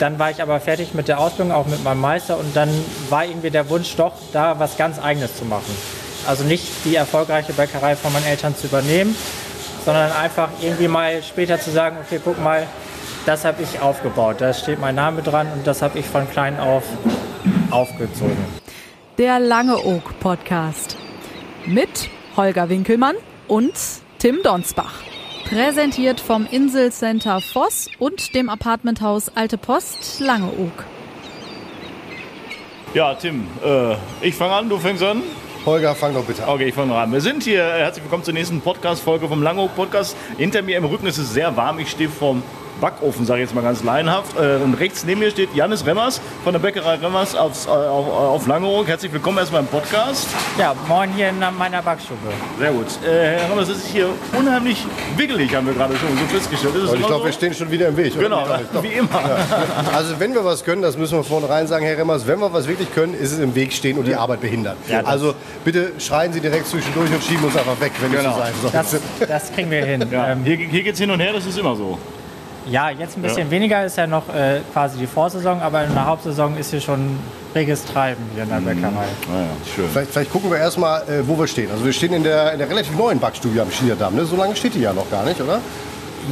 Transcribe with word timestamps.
dann 0.00 0.18
war 0.18 0.30
ich 0.30 0.42
aber 0.42 0.60
fertig 0.60 0.94
mit 0.94 1.08
der 1.08 1.18
Ausbildung, 1.18 1.52
auch 1.52 1.66
mit 1.66 1.82
meinem 1.84 2.00
Meister. 2.00 2.38
Und 2.38 2.56
dann 2.56 2.68
war 3.08 3.24
irgendwie 3.24 3.50
der 3.50 3.68
Wunsch 3.68 3.94
doch, 3.96 4.12
da 4.32 4.58
was 4.58 4.76
ganz 4.76 4.98
Eigenes 4.98 5.36
zu 5.36 5.44
machen. 5.44 5.76
Also 6.26 6.44
nicht 6.44 6.66
die 6.84 6.96
erfolgreiche 6.96 7.52
Bäckerei 7.52 7.96
von 7.96 8.12
meinen 8.12 8.26
Eltern 8.26 8.56
zu 8.56 8.66
übernehmen, 8.66 9.14
sondern 9.84 10.10
einfach 10.12 10.48
irgendwie 10.60 10.88
mal 10.88 11.22
später 11.22 11.60
zu 11.60 11.70
sagen, 11.70 11.96
okay, 12.04 12.20
guck 12.22 12.42
mal, 12.42 12.66
das 13.26 13.44
habe 13.44 13.62
ich 13.62 13.80
aufgebaut. 13.80 14.36
Da 14.40 14.52
steht 14.52 14.80
mein 14.80 14.94
Name 14.94 15.22
dran 15.22 15.46
und 15.52 15.66
das 15.66 15.82
habe 15.82 15.98
ich 15.98 16.06
von 16.06 16.28
klein 16.30 16.58
auf 16.58 16.84
aufgezogen. 17.70 18.36
Der 19.18 19.38
Lange 19.40 19.84
Oak 19.84 20.18
Podcast 20.20 20.96
mit 21.66 22.08
Holger 22.36 22.68
Winkelmann 22.68 23.16
und 23.48 23.72
Tim 24.18 24.42
Donsbach. 24.42 25.02
Präsentiert 25.48 26.20
vom 26.20 26.44
Inselcenter 26.50 27.40
Voss 27.40 27.88
und 28.00 28.34
dem 28.34 28.48
Apartmenthaus 28.48 29.30
Alte 29.36 29.56
Post 29.56 30.18
Langeoog. 30.18 30.84
Ja, 32.94 33.14
Tim, 33.14 33.46
äh, 33.64 33.94
ich 34.22 34.34
fange 34.34 34.54
an, 34.54 34.68
du 34.68 34.76
fängst 34.76 35.04
an. 35.04 35.22
Holger, 35.64 35.94
fang 35.94 36.14
doch 36.14 36.24
bitte 36.24 36.42
an. 36.42 36.48
Okay, 36.48 36.64
ich 36.64 36.74
fange 36.74 36.96
an. 36.96 37.12
Wir 37.12 37.20
sind 37.20 37.44
hier, 37.44 37.62
äh, 37.62 37.78
herzlich 37.78 38.04
willkommen 38.04 38.24
zur 38.24 38.34
nächsten 38.34 38.60
Podcast-Folge 38.60 39.28
vom 39.28 39.40
Langeoog 39.40 39.76
Podcast. 39.76 40.16
Hinter 40.36 40.62
mir 40.62 40.78
im 40.78 40.84
Rücken 40.84 41.06
ist 41.06 41.18
es 41.18 41.32
sehr 41.32 41.56
warm. 41.56 41.78
Ich 41.78 41.92
stehe 41.92 42.08
vom 42.08 42.42
Backofen, 42.80 43.24
sage 43.24 43.40
ich 43.42 43.46
jetzt 43.48 43.54
mal 43.54 43.62
ganz 43.62 43.82
laienhaft. 43.82 44.36
Äh, 44.38 44.56
und 44.62 44.74
rechts 44.74 45.04
neben 45.04 45.20
mir 45.20 45.30
steht 45.30 45.54
Janis 45.54 45.86
Remmers 45.86 46.20
von 46.44 46.52
der 46.52 46.60
Bäckerei 46.60 46.96
Remmers 46.96 47.34
aufs, 47.34 47.66
äh, 47.66 47.70
auf, 47.70 48.06
auf 48.08 48.46
Langeoog. 48.46 48.86
Herzlich 48.86 49.12
willkommen 49.12 49.38
erstmal 49.38 49.62
im 49.62 49.66
Podcast. 49.66 50.28
Ja, 50.58 50.74
moin 50.86 51.10
hier 51.14 51.30
in 51.30 51.42
meiner 51.58 51.80
Backstube. 51.82 52.18
Sehr 52.58 52.72
gut. 52.72 52.86
Äh, 53.04 53.38
Herr 53.38 53.50
Remmers, 53.50 53.68
es 53.70 53.78
ist 53.78 53.86
hier 53.88 54.08
unheimlich 54.38 54.84
wiggelig, 55.16 55.54
haben 55.54 55.66
wir 55.66 55.74
gerade 55.74 55.96
schon 55.96 56.08
so 56.18 56.24
festgestellt. 56.26 56.74
Es 56.76 56.92
ich 56.92 56.98
glaube, 56.98 57.14
so? 57.14 57.24
wir 57.24 57.32
stehen 57.32 57.54
schon 57.54 57.70
wieder 57.70 57.88
im 57.88 57.96
Weg. 57.96 58.14
oder? 58.14 58.24
Genau, 58.24 58.46
wie 58.82 58.88
immer. 58.88 59.20
Also 59.94 60.18
wenn 60.20 60.34
wir 60.34 60.44
was 60.44 60.62
können, 60.64 60.82
das 60.82 60.98
müssen 60.98 61.16
wir 61.16 61.24
vornherein 61.24 61.66
sagen, 61.66 61.86
Herr 61.86 61.96
Remmers, 61.96 62.26
wenn 62.26 62.38
wir 62.40 62.52
was 62.52 62.68
wirklich 62.68 62.92
können, 62.94 63.14
ist 63.14 63.32
es 63.32 63.38
im 63.38 63.54
Weg 63.54 63.72
stehen 63.72 63.96
und 63.96 64.06
die 64.06 64.14
Arbeit 64.14 64.42
behindern. 64.42 64.76
Ja, 64.88 65.00
also 65.04 65.34
bitte 65.64 65.92
schreien 65.98 66.32
Sie 66.32 66.40
direkt 66.40 66.66
zwischendurch 66.66 67.10
und 67.10 67.22
schieben 67.24 67.44
uns 67.44 67.56
einfach 67.56 67.80
weg, 67.80 67.92
wenn 68.00 68.12
es 68.12 68.18
Genau. 68.20 68.34
so 68.34 68.38
sein 68.40 68.52
soll. 68.60 68.70
Das, 68.72 68.96
das 69.28 69.52
kriegen 69.52 69.70
wir 69.70 69.84
hin. 69.84 70.04
Ja, 70.10 70.28
Ähm, 70.32 70.44
hier 70.44 70.56
hier 70.56 70.82
geht 70.82 70.94
es 70.94 71.00
hin 71.00 71.10
und 71.10 71.20
her, 71.20 71.32
das 71.32 71.46
ist 71.46 71.58
immer 71.58 71.74
so. 71.74 71.98
Ja, 72.68 72.90
jetzt 72.90 73.16
ein 73.16 73.22
bisschen 73.22 73.50
weniger 73.50 73.84
ist 73.84 73.96
ja 73.96 74.06
noch 74.06 74.28
äh, 74.34 74.60
quasi 74.72 74.98
die 74.98 75.06
Vorsaison, 75.06 75.60
aber 75.60 75.84
in 75.84 75.94
der 75.94 76.06
Hauptsaison 76.06 76.56
ist 76.56 76.70
hier 76.70 76.80
schon 76.80 77.18
reges 77.54 77.84
Treiben 77.84 78.22
hier 78.34 78.42
in 78.42 78.48
der 78.48 78.56
Bäckerei. 78.56 79.06
Naja, 79.30 79.48
schön. 79.74 79.88
Vielleicht, 79.90 80.10
vielleicht 80.10 80.32
gucken 80.32 80.50
wir 80.50 80.58
erstmal, 80.58 81.02
äh, 81.02 81.26
wo 81.26 81.38
wir 81.38 81.46
stehen. 81.46 81.70
Also 81.70 81.84
wir 81.84 81.92
stehen 81.92 82.12
in 82.12 82.22
der, 82.22 82.52
in 82.52 82.58
der 82.58 82.68
relativ 82.68 82.96
neuen 82.96 83.18
Backstube 83.18 83.60
am 83.62 83.70
Schierdamm. 83.70 84.14
Ne? 84.14 84.24
So 84.24 84.36
lange 84.36 84.54
steht 84.56 84.74
die 84.74 84.80
ja 84.80 84.92
noch 84.92 85.10
gar 85.10 85.24
nicht, 85.24 85.40
oder? 85.40 85.60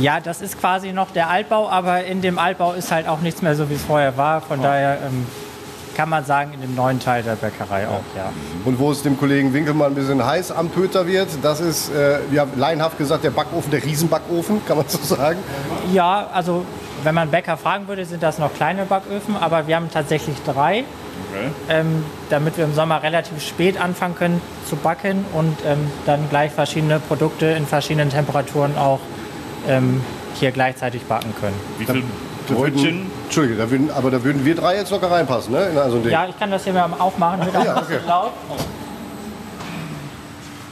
Ja, 0.01 0.19
das 0.19 0.43
ist 0.43 0.59
quasi 0.59 0.93
noch 0.93 1.13
der 1.13 1.31
Altbau, 1.31 1.69
aber 1.69 2.05
in 2.05 2.21
dem 2.21 2.39
Altbau 2.39 2.73
ist 2.73 2.91
halt 2.91 3.07
auch 3.07 3.21
nichts 3.21 3.43
mehr 3.43 3.55
so, 3.55 3.71
wie 3.71 3.75
es 3.75 3.83
vorher 3.83 4.17
war. 4.17 4.41
Von 4.41 4.61
daher 4.61 4.99
ähm, 5.07 5.27
kann 5.95 6.09
man 6.09 6.25
sagen, 6.25 6.53
in 6.55 6.61
dem 6.61 6.75
neuen 6.75 7.01
Teil 7.01 7.23
der 7.23 7.37
Bäckerei 7.37 7.87
auch, 7.89 8.03
ja. 8.17 8.33
Und 8.65 8.79
wo 8.79 8.91
es 8.91 9.03
dem 9.03 9.19
Kollegen 9.19 9.53
Winkelmann 9.53 9.93
ein 9.93 9.95
bisschen 9.95 10.25
heiß 10.25 10.53
am 10.53 10.69
Pöter 10.71 11.07
wird, 11.07 11.29
das 11.43 11.61
ist, 11.61 11.91
äh, 11.91 12.19
wir 12.31 12.41
haben 12.43 12.53
laienhaft 12.57 12.99
gesagt, 12.99 13.25
der 13.25 13.31
Backofen, 13.31 13.71
der 13.71 13.83
Riesenbackofen, 13.85 14.65
kann 14.67 14.77
man 14.79 14.87
so 14.89 14.99
sagen. 15.03 15.39
Ja, 15.93 16.29
also 16.33 16.65
wenn 17.03 17.15
man 17.15 17.31
Bäcker 17.31 17.57
fragen 17.57 17.87
würde, 17.89 18.05
sind 18.05 18.23
das 18.23 18.39
noch 18.39 18.53
kleine 18.55 18.85
Backöfen, 18.87 19.37
aber 19.37 19.67
wir 19.67 19.77
haben 19.77 19.91
tatsächlich 19.93 20.37
drei, 20.45 20.85
Okay. 21.33 21.49
ähm, 21.69 22.05
damit 22.29 22.57
wir 22.57 22.65
im 22.65 22.75
Sommer 22.75 23.03
relativ 23.05 23.41
spät 23.41 23.81
anfangen 23.81 24.17
können 24.17 24.41
zu 24.69 24.75
backen 24.75 25.25
und 25.33 25.57
ähm, 25.65 25.79
dann 26.07 26.29
gleich 26.29 26.51
verschiedene 26.51 26.99
Produkte 26.99 27.47
in 27.47 27.67
verschiedenen 27.67 28.11
Temperaturen 28.11 28.77
auch 28.77 28.99
ähm, 29.69 30.01
hier 30.35 30.51
gleichzeitig 30.51 31.03
backen 31.05 31.33
können. 31.41 31.55
Wie 31.79 31.87
viel 31.87 32.03
Da 32.49 32.55
Brötchen? 32.55 33.11
Entschuldige, 33.25 33.57
da 33.59 33.71
würden, 33.71 33.91
aber 33.91 34.11
da 34.11 34.23
würden 34.23 34.45
wir 34.45 34.55
drei 34.55 34.77
jetzt 34.77 34.91
locker 34.91 35.11
reinpassen, 35.11 35.53
ne? 35.53 35.67
In 35.69 35.75
so 35.75 35.81
ein 35.97 36.03
Ding. 36.03 36.13
Ja, 36.13 36.27
ich 36.29 36.39
kann 36.39 36.51
das 36.51 36.65
hier 36.65 36.73
mal 36.73 36.89
aufmachen, 36.99 37.45
wird 37.45 37.57
auch 37.57 37.65
Ja, 37.65 37.75
ein 37.75 37.81
bisschen 37.81 37.97
okay. 37.97 38.07
laut. 38.09 38.33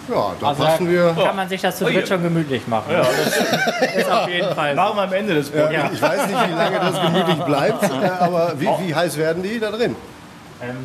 Ja, 0.09 0.33
da 0.41 0.47
Also 0.49 0.63
passen 0.65 0.87
da 0.87 0.91
wir. 0.93 1.25
kann 1.25 1.37
man 1.37 1.49
sich 1.49 1.61
das 1.61 1.79
zu 1.79 1.85
Oh, 1.85 1.89
dritt 1.89 2.01
ja. 2.01 2.07
schon 2.07 2.23
gemütlich 2.23 2.67
machen. 2.67 2.93
das 2.93 3.95
ist 3.97 4.11
auf 4.11 4.29
jeden 4.29 4.55
Fall. 4.55 4.75
wir 4.77 4.83
am 5.03 5.13
Ende 5.13 5.35
des 5.35 5.49
Podcasts. 5.51 5.73
Ja. 5.75 5.91
Ich 5.93 6.03
weiß 6.03 6.27
nicht, 6.27 6.49
wie 6.49 6.53
lange 6.55 6.79
das 6.81 7.01
gemütlich 7.01 7.39
bleibt, 7.45 7.91
aber 8.21 8.53
wie, 8.59 8.69
wie 8.85 8.95
heiß 8.95 9.17
werden 9.17 9.43
die 9.43 9.59
da 9.61 9.71
drin? 9.71 9.95
Ähm, 10.63 10.77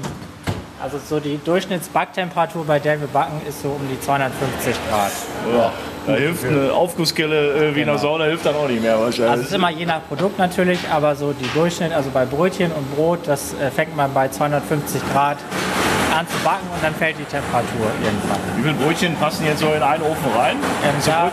also 0.81 0.99
so 1.03 1.19
die 1.19 1.39
Durchschnittsbacktemperatur, 1.43 2.63
bei 2.65 2.79
der 2.79 2.99
wir 3.01 3.07
backen, 3.07 3.41
ist 3.47 3.61
so 3.63 3.69
um 3.69 3.81
die 3.89 3.99
250 3.99 4.75
Grad. 4.89 5.11
Ja. 5.53 5.71
Da 6.07 6.13
hilft 6.13 6.45
eine 6.45 6.71
Aufgusskelle 6.71 7.69
äh, 7.71 7.75
wie 7.75 7.81
in 7.81 7.87
der 7.87 7.97
Sauna 7.97 8.23
hilft 8.25 8.45
dann 8.45 8.55
auch 8.55 8.67
nicht 8.69 8.81
mehr 8.81 8.95
Also 8.95 9.09
es 9.09 9.19
wahrscheinlich. 9.19 9.47
ist 9.47 9.53
immer 9.53 9.69
je 9.69 9.85
nach 9.85 9.99
Produkt 10.07 10.39
natürlich, 10.39 10.79
aber 10.89 11.15
so 11.17 11.33
die 11.33 11.47
Durchschnitt, 11.53 11.91
also 11.91 12.09
bei 12.11 12.25
Brötchen 12.25 12.71
und 12.71 12.95
Brot, 12.95 13.19
das 13.25 13.53
äh, 13.55 13.69
fängt 13.69 13.95
man 13.95 14.13
bei 14.13 14.29
250 14.29 15.01
Grad 15.11 15.37
an 16.17 16.25
zu 16.27 16.37
backen 16.45 16.65
und 16.73 16.81
dann 16.81 16.95
fällt 16.95 17.17
die 17.19 17.25
Temperatur 17.25 17.87
irgendwann. 18.01 18.39
Wie 18.55 18.61
viele 18.63 18.73
Brötchen 18.75 19.15
passen 19.17 19.45
jetzt 19.45 19.59
so 19.59 19.67
in 19.73 19.83
einen 19.83 20.01
Ofen 20.03 20.31
rein? 20.35 20.55
Ähm, 20.85 20.95
da, 21.05 21.29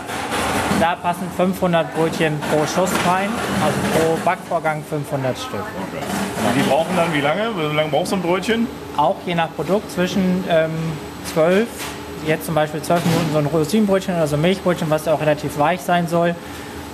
da 0.81 0.95
passen 0.97 1.27
500 1.37 1.95
Brötchen 1.95 2.37
pro 2.51 2.59
Schuss 2.67 2.91
rein, 3.07 3.29
also 3.63 3.77
pro 3.93 4.17
Backvorgang 4.25 4.83
500 4.89 5.37
Stück. 5.37 5.53
Und 5.55 6.55
die 6.55 6.69
brauchen 6.69 6.95
dann 6.97 7.13
wie 7.13 7.21
lange? 7.21 7.49
Wie 7.57 7.75
lange 7.75 7.89
braucht 7.89 8.07
so 8.07 8.17
ein 8.17 8.21
Brötchen? 8.21 8.67
Auch 8.97 9.15
je 9.25 9.35
nach 9.35 9.55
Produkt 9.55 9.89
zwischen 9.89 10.43
ähm, 10.49 10.71
12, 11.33 11.65
jetzt 12.27 12.45
zum 12.45 12.55
Beispiel 12.55 12.81
12 12.81 13.05
Minuten 13.05 13.25
so 13.31 13.37
ein 13.39 13.45
Rosinenbrötchen 13.45 14.15
oder 14.15 14.27
so 14.27 14.35
ein 14.35 14.41
Milchbrötchen, 14.41 14.89
was 14.89 15.05
ja 15.05 15.13
auch 15.13 15.21
relativ 15.21 15.57
weich 15.57 15.81
sein 15.81 16.07
soll. 16.07 16.35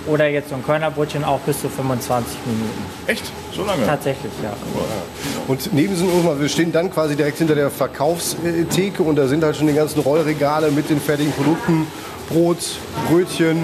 Oder 0.06 0.26
jetzt 0.28 0.48
so 0.48 0.56
ein 0.56 0.64
Körnerbrötchen 0.64 1.22
auch 1.22 1.38
bis 1.40 1.60
zu 1.60 1.68
25 1.68 2.36
Minuten. 2.44 2.84
Echt? 3.06 3.22
So 3.54 3.64
lange? 3.64 3.86
Tatsächlich, 3.86 4.32
ja. 4.42 4.52
Und 5.46 5.72
neben 5.72 5.94
diesem 5.94 6.08
Ofen, 6.08 6.40
wir 6.40 6.48
stehen 6.48 6.72
dann 6.72 6.90
quasi 6.90 7.14
direkt 7.14 7.38
hinter 7.38 7.54
der 7.54 7.70
Verkaufstheke 7.70 9.02
und 9.04 9.14
da 9.14 9.28
sind 9.28 9.44
halt 9.44 9.56
schon 9.56 9.68
die 9.68 9.74
ganzen 9.74 10.00
Rollregale 10.00 10.72
mit 10.72 10.90
den 10.90 11.00
fertigen 11.00 11.32
Produkten, 11.32 11.86
Brot, 12.28 12.58
Brötchen. 13.08 13.58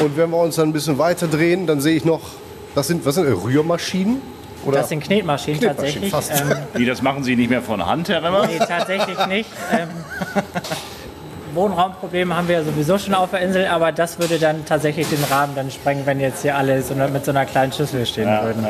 Und 0.00 0.16
wenn 0.18 0.30
wir 0.30 0.38
uns 0.38 0.56
dann 0.56 0.68
ein 0.68 0.72
bisschen 0.74 0.98
weiter 0.98 1.28
drehen, 1.28 1.66
dann 1.66 1.80
sehe 1.80 1.96
ich 1.96 2.04
noch, 2.04 2.20
das 2.74 2.88
sind, 2.88 3.06
was 3.06 3.14
sind 3.14 3.26
das, 3.26 3.42
Rührmaschinen? 3.42 4.20
Oder? 4.66 4.78
Das 4.78 4.88
sind 4.88 5.02
Knetmaschinen, 5.02 5.60
Knetmaschinen, 5.60 6.10
tatsächlich. 6.10 6.10
fast. 6.10 6.52
Ähm, 6.52 6.58
Wie, 6.74 6.86
das 6.86 7.02
machen 7.02 7.24
Sie 7.24 7.36
nicht 7.36 7.50
mehr 7.50 7.62
von 7.62 7.84
Hand, 7.84 8.08
Herr 8.08 8.22
Remmer? 8.22 8.46
nee, 8.46 8.58
tatsächlich 8.58 9.26
nicht. 9.26 9.50
Ähm, 9.72 9.88
Wohnraumprobleme 11.54 12.36
haben 12.36 12.48
wir 12.48 12.56
ja 12.56 12.64
sowieso 12.64 12.98
schon 12.98 13.14
auf 13.14 13.30
der 13.30 13.40
Insel, 13.40 13.66
aber 13.66 13.92
das 13.92 14.18
würde 14.18 14.38
dann 14.38 14.64
tatsächlich 14.64 15.08
den 15.08 15.22
Rahmen 15.24 15.54
dann 15.54 15.70
sprengen, 15.70 16.04
wenn 16.06 16.20
jetzt 16.20 16.42
hier 16.42 16.56
alle 16.56 16.82
so 16.82 16.94
eine, 16.94 17.08
mit 17.08 17.24
so 17.24 17.30
einer 17.30 17.46
kleinen 17.46 17.72
Schüssel 17.72 18.04
stehen 18.06 18.28
würden. 18.28 18.66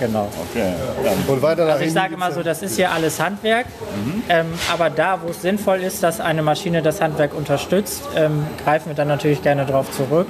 Genau. 0.00 0.28
Okay. 0.50 0.72
Ja. 1.04 1.12
Und 1.26 1.42
weiter 1.42 1.66
Also 1.66 1.84
ich 1.84 1.92
sage 1.92 2.14
immer 2.14 2.26
geht's 2.26 2.36
so, 2.36 2.42
das 2.42 2.62
ist 2.62 2.76
hier 2.76 2.90
alles 2.92 3.20
Handwerk, 3.20 3.66
ähm, 4.28 4.46
aber 4.72 4.90
da, 4.90 5.20
wo 5.22 5.30
es 5.30 5.42
sinnvoll 5.42 5.80
ist, 5.82 6.02
dass 6.02 6.20
eine 6.20 6.42
Maschine 6.42 6.82
das 6.82 7.00
Handwerk 7.00 7.34
unterstützt, 7.34 8.04
ähm, 8.16 8.46
greifen 8.64 8.88
wir 8.88 8.94
dann 8.94 9.08
natürlich 9.08 9.42
gerne 9.42 9.66
darauf 9.66 9.90
zurück. 9.90 10.28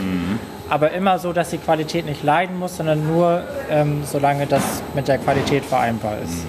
Aber 0.74 0.90
immer 0.90 1.20
so, 1.20 1.32
dass 1.32 1.50
die 1.50 1.58
Qualität 1.58 2.04
nicht 2.04 2.24
leiden 2.24 2.58
muss, 2.58 2.78
sondern 2.78 3.06
nur, 3.06 3.42
ähm, 3.70 4.02
solange 4.04 4.44
das 4.44 4.82
mit 4.96 5.06
der 5.06 5.18
Qualität 5.18 5.64
vereinbar 5.64 6.14
ist. 6.18 6.44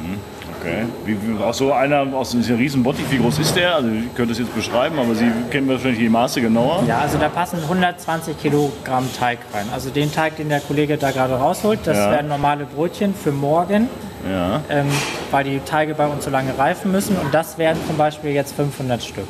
Okay. 0.59 0.85
Wie, 1.05 1.15
wie, 1.21 1.43
auch 1.43 1.53
so 1.53 1.71
einer 1.71 2.07
aus 2.11 2.31
diesem 2.31 2.55
riesen 2.57 2.81
Bottich, 2.81 3.05
wie 3.11 3.19
groß 3.19 3.37
ist 3.37 3.55
der? 3.55 3.75
Also 3.75 3.87
ich 3.89 4.15
könnte 4.15 4.31
es 4.31 4.39
jetzt 4.39 4.55
beschreiben, 4.55 4.97
aber 4.97 5.13
Sie 5.13 5.31
kennen 5.51 5.67
wahrscheinlich 5.69 5.99
die 5.99 6.09
Maße 6.09 6.41
genauer. 6.41 6.81
Ja, 6.87 7.01
also 7.01 7.19
da 7.19 7.29
passen 7.29 7.59
120 7.61 8.35
Kilogramm 8.41 9.07
Teig 9.15 9.37
rein. 9.53 9.67
Also 9.71 9.91
den 9.91 10.11
Teig, 10.11 10.37
den 10.37 10.49
der 10.49 10.59
Kollege 10.61 10.97
da 10.97 11.11
gerade 11.11 11.35
rausholt, 11.35 11.81
das 11.85 11.95
Ja. 11.95 12.09
wären 12.09 12.27
normale 12.27 12.65
Brötchen 12.65 13.13
für 13.13 13.31
morgen, 13.31 13.89
Ja. 14.27 14.59
ähm, 14.71 14.87
weil 15.29 15.43
die 15.43 15.59
Teige 15.59 15.93
bei 15.93 16.07
uns 16.07 16.25
so 16.25 16.31
lange 16.31 16.57
reifen 16.57 16.91
müssen. 16.91 17.15
Und 17.15 17.31
das 17.31 17.59
wären 17.59 17.77
zum 17.85 17.95
Beispiel 17.97 18.31
jetzt 18.31 18.55
500 18.55 19.03
Stück. 19.03 19.27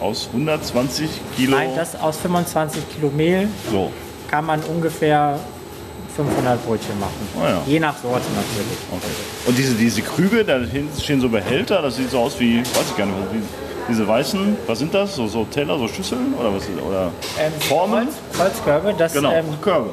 Aus 0.00 0.28
120 0.32 1.08
Kilo. 1.36 1.56
Nein, 1.56 1.70
das 1.76 1.98
aus 2.00 2.16
25 2.18 2.82
Kilo 2.94 3.10
Mehl 3.10 3.48
so. 3.70 3.90
kann 4.30 4.46
man 4.46 4.60
ungefähr 4.62 5.38
500 6.16 6.64
Brötchen 6.66 6.98
machen. 7.00 7.28
Ah, 7.40 7.48
ja. 7.50 7.62
Je 7.66 7.80
nach 7.80 7.96
Sorte 7.96 8.24
natürlich. 8.34 8.78
Okay. 8.90 9.10
Und 9.46 9.58
diese, 9.58 9.74
diese 9.74 10.02
Krüge, 10.02 10.44
da 10.44 10.58
hinten 10.58 11.00
stehen 11.00 11.20
so 11.20 11.28
Behälter, 11.28 11.82
das 11.82 11.96
sieht 11.96 12.10
so 12.10 12.18
aus 12.20 12.38
wie, 12.40 12.60
weiß 12.60 12.90
ich 12.90 12.96
gar 12.96 13.06
nicht, 13.06 13.16
wie, 13.32 13.42
diese 13.88 14.06
weißen, 14.06 14.56
was 14.66 14.78
sind 14.80 14.92
das? 14.94 15.14
So, 15.16 15.26
so 15.28 15.44
Teller, 15.44 15.78
so 15.78 15.88
Schüsseln 15.88 16.34
oder 16.38 16.52
was? 16.54 16.62
ist- 16.64 16.70
Oder 16.86 17.10
Ähm, 17.38 17.52
Formen? 17.60 18.08
Holzkörbe, 18.38 18.94
das, 18.98 19.12
Genau, 19.14 19.32
ähm, 19.32 19.46
Körbe. 19.62 19.90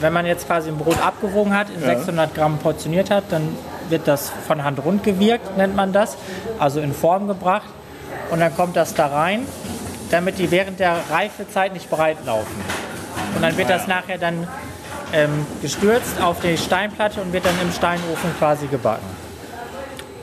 wenn 0.00 0.12
man 0.12 0.24
jetzt 0.26 0.46
quasi 0.46 0.68
ein 0.70 0.78
Brot 0.78 1.00
abgewogen 1.04 1.52
hat, 1.56 1.68
in 1.70 1.80
600 1.80 2.34
Gramm 2.34 2.58
portioniert 2.58 3.10
hat, 3.10 3.24
dann 3.30 3.48
wird 3.90 4.08
das 4.08 4.32
von 4.46 4.64
Hand 4.64 4.82
rund 4.84 5.02
gewirkt, 5.04 5.56
nennt 5.56 5.76
man 5.76 5.92
das, 5.92 6.16
also 6.58 6.80
in 6.80 6.92
Form 6.94 7.28
gebracht. 7.28 7.66
Und 8.30 8.40
dann 8.40 8.54
kommt 8.54 8.76
das 8.76 8.94
da 8.94 9.06
rein, 9.06 9.46
damit 10.10 10.38
die 10.38 10.50
während 10.50 10.80
der 10.80 10.98
Reifezeit 11.10 11.72
nicht 11.72 11.90
breit 11.90 12.18
laufen. 12.24 12.64
Und 13.34 13.42
dann 13.42 13.56
wird 13.56 13.70
das 13.70 13.86
nachher 13.86 14.18
dann 14.18 14.48
ähm, 15.12 15.46
gestürzt 15.62 16.20
auf 16.20 16.40
die 16.40 16.56
Steinplatte 16.56 17.20
und 17.20 17.32
wird 17.32 17.44
dann 17.46 17.58
im 17.62 17.70
Steinofen 17.72 18.34
quasi 18.38 18.66
gebacken. 18.66 19.25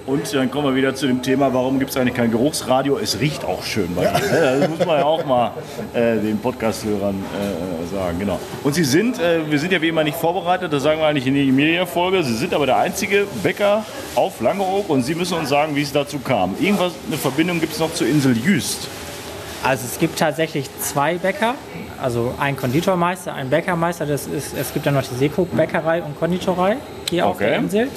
Und 0.06 0.34
dann 0.34 0.52
kommen 0.52 0.68
wir 0.68 0.76
wieder 0.76 0.94
zu 0.96 1.08
dem 1.08 1.22
Thema, 1.22 1.54
warum 1.54 1.80
gibt 1.80 1.92
es 1.92 1.98
eigentlich 1.98 2.16
kein 2.16 2.30
Geruchsradio? 2.30 2.98
Es 2.98 3.22
riecht 3.22 3.46
auch 3.46 3.64
schön 3.64 3.96
bei 3.96 4.04
Ihnen. 4.04 4.14
ne? 4.32 4.58
Das 4.60 4.70
muss 4.70 4.80
man 4.86 4.98
ja 5.00 5.06
auch 5.06 5.24
mal 5.26 5.52
äh, 5.94 6.18
den 6.18 6.38
Podcast-Hörern 6.40 7.16
äh, 7.16 7.96
sagen. 7.96 8.20
Genau. 8.20 8.38
Und 8.64 8.76
Sie 8.76 8.84
sind, 8.84 9.18
äh, 9.20 9.50
wir 9.50 9.58
sind 9.60 9.72
ja 9.72 9.82
wie 9.82 9.88
immer 9.88 10.04
nicht 10.04 10.18
vorbereitet, 10.18 10.74
das 10.74 10.84
sagen 10.84 11.00
wir 11.00 11.08
eigentlich 11.08 11.26
in 11.26 11.36
der 11.36 11.46
Medienfolge. 11.46 12.22
Sie 12.24 12.36
sind 12.36 12.54
aber 12.54 12.66
der 12.66 12.78
einzige 12.80 13.26
Bäcker 13.44 13.86
auf 14.16 14.42
Langeoog 14.42 14.90
und 14.90 15.04
Sie 15.04 15.16
müssen 15.16 15.38
uns 15.38 15.48
sagen, 15.48 15.74
wie 15.76 15.82
es 15.84 15.94
dazu 15.94 16.20
kam. 16.20 16.56
Irgendwas, 16.60 16.92
eine 17.08 17.18
Verbindung 17.18 17.62
gibt 17.62 17.72
es 17.72 17.80
noch 17.80 17.94
zur 17.94 18.08
Insel 18.08 18.36
Jüst. 18.38 18.90
Also 19.64 19.86
es 19.90 19.98
gibt 20.00 20.20
tatsächlich 20.20 20.68
zwei 20.82 21.16
Bäcker, 21.16 21.56
also 22.02 22.34
ein 22.38 22.58
Konditormeister, 22.58 23.34
ein 23.34 23.50
Bäckermeister. 23.50 24.06
Das 24.06 24.28
ist, 24.28 24.54
es 24.60 24.74
gibt 24.74 24.86
dann 24.86 24.96
noch 24.96 25.04
die 25.04 25.16
Seekrug-Bäckerei 25.16 26.04
und 26.04 26.20
Konditorei 26.20 26.76
hier 27.10 27.26
auf 27.26 27.36
Okay. 27.36 27.46
der 27.48 27.58
Insel. 27.60 27.88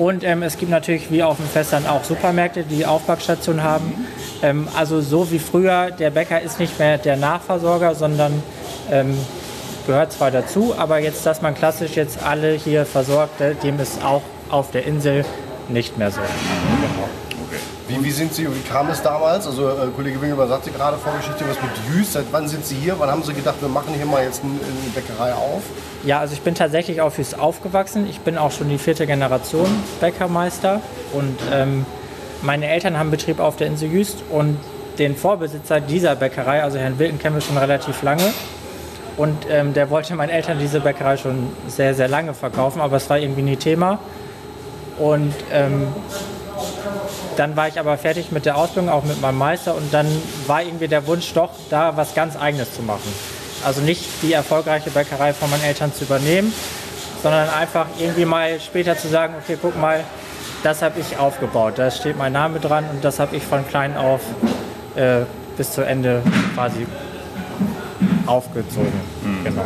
Und 0.00 0.24
ähm, 0.24 0.42
es 0.42 0.56
gibt 0.56 0.70
natürlich 0.70 1.10
wie 1.10 1.22
auf 1.22 1.36
dem 1.36 1.44
Festland 1.44 1.86
auch 1.86 2.04
Supermärkte, 2.04 2.62
die 2.62 2.86
Aufbackstationen 2.86 3.62
haben. 3.62 4.06
Ähm, 4.42 4.66
also 4.74 5.02
so 5.02 5.30
wie 5.30 5.38
früher, 5.38 5.90
der 5.90 6.08
Bäcker 6.08 6.40
ist 6.40 6.58
nicht 6.58 6.78
mehr 6.78 6.96
der 6.96 7.18
Nachversorger, 7.18 7.94
sondern 7.94 8.42
ähm, 8.90 9.14
gehört 9.86 10.10
zwar 10.12 10.30
dazu, 10.30 10.74
aber 10.74 11.00
jetzt, 11.00 11.26
dass 11.26 11.42
man 11.42 11.54
klassisch 11.54 11.96
jetzt 11.96 12.22
alle 12.22 12.52
hier 12.52 12.86
versorgt, 12.86 13.42
äh, 13.42 13.54
dem 13.56 13.78
ist 13.78 14.02
auch 14.02 14.22
auf 14.48 14.70
der 14.70 14.86
Insel 14.86 15.22
nicht 15.68 15.98
mehr 15.98 16.10
so. 16.10 16.22
Wie, 17.90 18.04
wie 18.04 18.10
sind 18.10 18.32
Sie, 18.32 18.46
wie 18.46 18.60
kam 18.68 18.88
es 18.90 19.02
damals? 19.02 19.46
Also 19.46 19.68
äh, 19.68 19.72
Kollege 19.96 20.20
Winkelmann 20.20 20.48
sagte 20.48 20.70
gerade 20.70 20.96
Vorgeschichte 20.96 21.44
was 21.48 21.56
mit 21.60 21.70
Jüst. 21.96 22.12
Seit 22.12 22.26
wann 22.30 22.46
sind 22.48 22.64
Sie 22.64 22.76
hier? 22.76 22.94
Wann 22.98 23.10
haben 23.10 23.22
Sie 23.22 23.32
gedacht, 23.34 23.56
wir 23.60 23.68
machen 23.68 23.94
hier 23.94 24.06
mal 24.06 24.22
jetzt 24.22 24.44
ein- 24.44 24.60
eine 24.62 24.90
Bäckerei 24.94 25.32
auf? 25.34 25.62
Ja, 26.04 26.20
also 26.20 26.32
ich 26.34 26.40
bin 26.42 26.54
tatsächlich 26.54 27.00
auf 27.00 27.18
Hüst 27.18 27.38
aufgewachsen. 27.38 28.06
Ich 28.08 28.20
bin 28.20 28.38
auch 28.38 28.52
schon 28.52 28.68
die 28.68 28.78
vierte 28.78 29.06
Generation 29.06 29.66
Bäckermeister. 30.00 30.80
Und 31.12 31.36
ähm, 31.52 31.84
meine 32.42 32.68
Eltern 32.68 32.98
haben 32.98 33.10
Betrieb 33.10 33.40
auf 33.40 33.56
der 33.56 33.66
Insel 33.66 33.90
Jüst. 33.90 34.18
Und 34.30 34.58
den 34.98 35.16
Vorbesitzer 35.16 35.80
dieser 35.80 36.14
Bäckerei, 36.16 36.62
also 36.62 36.78
Herrn 36.78 36.98
Wilken, 36.98 37.18
kennen 37.18 37.34
wir 37.36 37.42
schon 37.42 37.58
relativ 37.58 38.02
lange. 38.02 38.32
Und 39.16 39.36
ähm, 39.50 39.74
der 39.74 39.90
wollte 39.90 40.14
meinen 40.14 40.30
Eltern 40.30 40.58
diese 40.58 40.80
Bäckerei 40.80 41.16
schon 41.16 41.48
sehr, 41.66 41.94
sehr 41.94 42.08
lange 42.08 42.32
verkaufen, 42.34 42.80
aber 42.80 42.96
es 42.96 43.10
war 43.10 43.18
irgendwie 43.18 43.42
nie 43.42 43.56
Thema. 43.56 43.98
Und 44.98 45.34
ähm, 45.52 45.88
dann 47.40 47.56
war 47.56 47.68
ich 47.68 47.80
aber 47.80 47.96
fertig 47.96 48.32
mit 48.32 48.44
der 48.44 48.58
Ausbildung, 48.58 48.90
auch 48.90 49.02
mit 49.02 49.18
meinem 49.22 49.38
Meister. 49.38 49.74
Und 49.74 49.94
dann 49.94 50.06
war 50.46 50.62
irgendwie 50.62 50.88
der 50.88 51.06
Wunsch 51.06 51.32
doch, 51.32 51.48
da 51.70 51.96
was 51.96 52.14
ganz 52.14 52.36
Eigenes 52.36 52.74
zu 52.74 52.82
machen. 52.82 53.10
Also 53.64 53.80
nicht 53.80 54.04
die 54.20 54.34
erfolgreiche 54.34 54.90
Bäckerei 54.90 55.32
von 55.32 55.48
meinen 55.48 55.64
Eltern 55.64 55.90
zu 55.90 56.04
übernehmen, 56.04 56.52
sondern 57.22 57.48
einfach 57.48 57.86
irgendwie 57.98 58.26
mal 58.26 58.60
später 58.60 58.94
zu 58.98 59.08
sagen, 59.08 59.32
okay, 59.42 59.56
guck 59.60 59.80
mal, 59.80 60.04
das 60.62 60.82
habe 60.82 61.00
ich 61.00 61.16
aufgebaut. 61.16 61.74
Da 61.76 61.90
steht 61.90 62.18
mein 62.18 62.34
Name 62.34 62.60
dran 62.60 62.84
und 62.92 63.02
das 63.02 63.18
habe 63.18 63.34
ich 63.34 63.42
von 63.42 63.66
klein 63.66 63.96
auf 63.96 64.20
äh, 64.94 65.20
bis 65.56 65.72
zu 65.72 65.80
Ende 65.80 66.22
quasi 66.54 66.86
aufgezogen. 68.26 68.92
Genau. 69.44 69.62